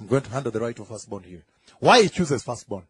[0.00, 1.44] I'm going to handle the right of firstborn here.
[1.78, 2.84] Why he chooses firstborn?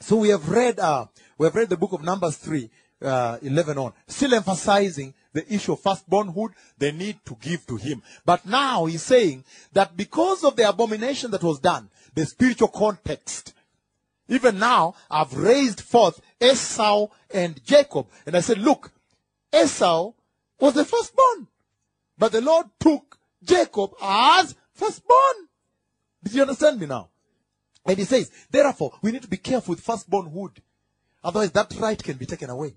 [0.00, 1.06] So we have read, uh,
[1.38, 2.70] we have read the book of Numbers 3,
[3.02, 8.02] uh, 11 on, still emphasizing the issue of firstbornhood, the need to give to him.
[8.24, 13.52] But now he's saying that because of the abomination that was done, the spiritual context,
[14.26, 18.08] even now I've raised forth Esau and Jacob.
[18.24, 18.90] And I said, look,
[19.54, 20.12] Esau
[20.58, 21.46] was the firstborn.
[22.18, 25.48] But the Lord took Jacob as firstborn.
[26.24, 27.10] Did you understand me now?
[27.84, 30.62] And he says, therefore, we need to be careful with firstbornhood.
[31.22, 32.74] Otherwise, that right can be taken away.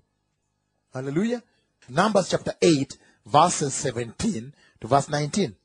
[0.92, 1.42] Hallelujah.
[1.88, 5.56] Numbers chapter 8, verses 17 to verse 19.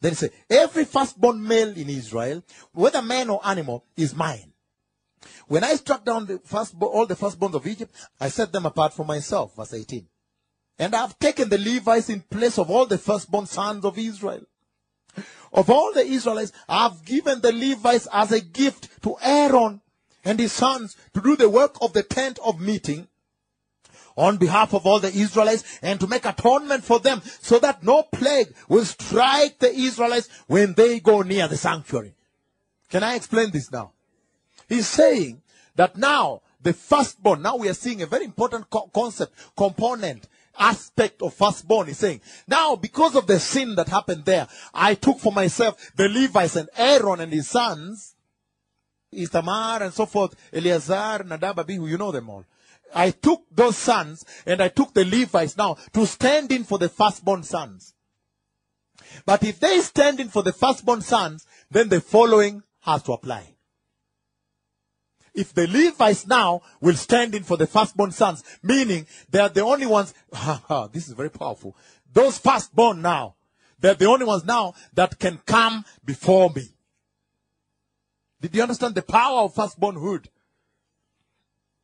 [0.00, 2.42] Then he said, every firstborn male in Israel,
[2.72, 4.52] whether man or animal, is mine.
[5.48, 6.40] When I struck down the
[6.80, 9.56] all the firstborns of Egypt, I set them apart for myself.
[9.56, 10.06] Verse 18.
[10.78, 14.46] And I have taken the Levites in place of all the firstborn sons of Israel.
[15.52, 19.82] Of all the Israelites, I have given the Levites as a gift to Aaron
[20.24, 23.08] and his sons to do the work of the tent of meeting
[24.20, 28.02] on behalf of all the Israelites and to make atonement for them so that no
[28.02, 32.14] plague will strike the Israelites when they go near the sanctuary.
[32.90, 33.92] Can I explain this now?
[34.68, 35.40] He's saying
[35.76, 41.22] that now the firstborn, now we are seeing a very important co- concept, component aspect
[41.22, 41.86] of firstborn.
[41.86, 46.10] He's saying, now because of the sin that happened there, I took for myself the
[46.10, 48.14] Levites and Aaron and his sons,
[49.10, 52.44] Ithamar and so forth, Eleazar, Nadab, Abihu, you know them all.
[52.94, 56.88] I took those sons and I took the Levites now to stand in for the
[56.88, 57.94] firstborn sons.
[59.24, 63.54] But if they stand in for the firstborn sons, then the following has to apply.
[65.32, 69.62] If the Levites now will stand in for the firstborn sons, meaning they are the
[69.62, 71.76] only ones, ah, this is very powerful.
[72.12, 73.36] Those firstborn now,
[73.78, 76.64] they're the only ones now that can come before me.
[78.40, 80.28] Did you understand the power of firstbornhood?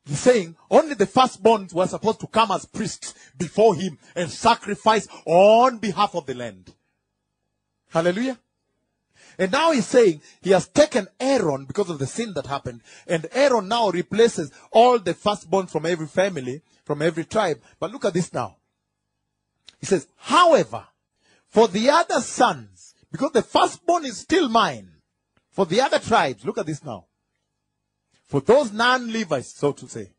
[0.07, 5.07] He's saying only the firstborn were supposed to come as priests before him and sacrifice
[5.25, 6.73] on behalf of the land.
[7.89, 8.39] Hallelujah.
[9.37, 12.81] And now he's saying he has taken Aaron because of the sin that happened.
[13.05, 17.59] And Aaron now replaces all the firstborn from every family, from every tribe.
[17.79, 18.57] But look at this now.
[19.79, 20.85] He says, however,
[21.49, 24.89] for the other sons, because the firstborn is still mine,
[25.51, 27.05] for the other tribes, look at this now.
[28.27, 30.11] For those non-Levites, so to say,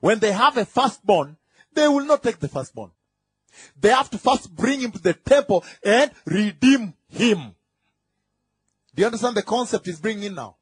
[0.00, 1.36] when they have a firstborn,
[1.72, 2.90] they will not take the firstborn.
[3.78, 7.54] They have to first bring him to the temple and redeem him.
[8.94, 10.56] Do you understand the concept he's bringing in now?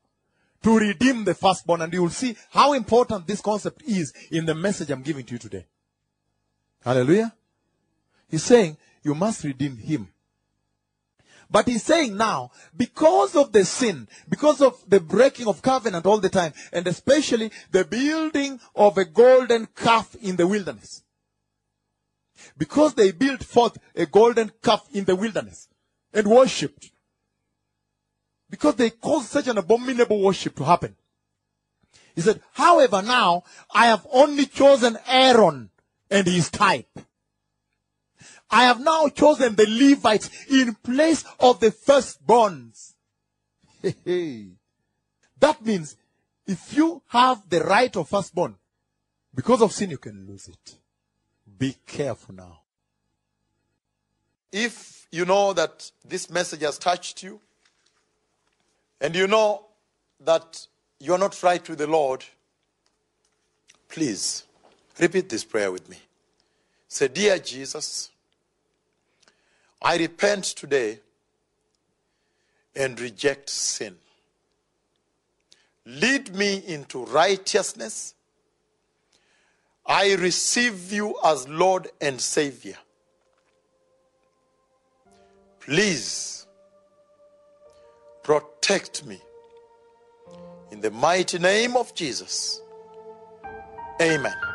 [0.62, 4.54] To redeem the firstborn, and you will see how important this concept is in the
[4.54, 5.66] message I'm giving to you today.
[6.82, 7.34] Hallelujah.
[8.28, 10.08] He's saying you must redeem him.
[11.50, 16.18] But he's saying now, because of the sin, because of the breaking of covenant all
[16.18, 21.02] the time, and especially the building of a golden calf in the wilderness.
[22.56, 25.68] Because they built forth a golden calf in the wilderness
[26.12, 26.90] and worshipped.
[28.50, 30.96] Because they caused such an abominable worship to happen.
[32.14, 35.70] He said, however now, I have only chosen Aaron
[36.10, 36.98] and his type.
[38.50, 42.94] I have now chosen the Levites in place of the firstborns.
[45.40, 45.96] that means
[46.46, 48.56] if you have the right of firstborn,
[49.34, 50.76] because of sin, you can lose it.
[51.58, 52.60] Be careful now.
[54.50, 57.40] If you know that this message has touched you,
[59.00, 59.66] and you know
[60.20, 60.66] that
[60.98, 62.24] you are not right with the Lord,
[63.88, 64.44] please
[64.98, 65.98] repeat this prayer with me.
[66.88, 68.10] Say, Dear Jesus,
[69.80, 71.00] I repent today
[72.74, 73.96] and reject sin.
[75.86, 78.14] Lead me into righteousness.
[79.86, 82.76] I receive you as Lord and Savior.
[85.60, 86.46] Please
[88.22, 89.18] protect me.
[90.70, 92.60] In the mighty name of Jesus.
[94.00, 94.47] Amen.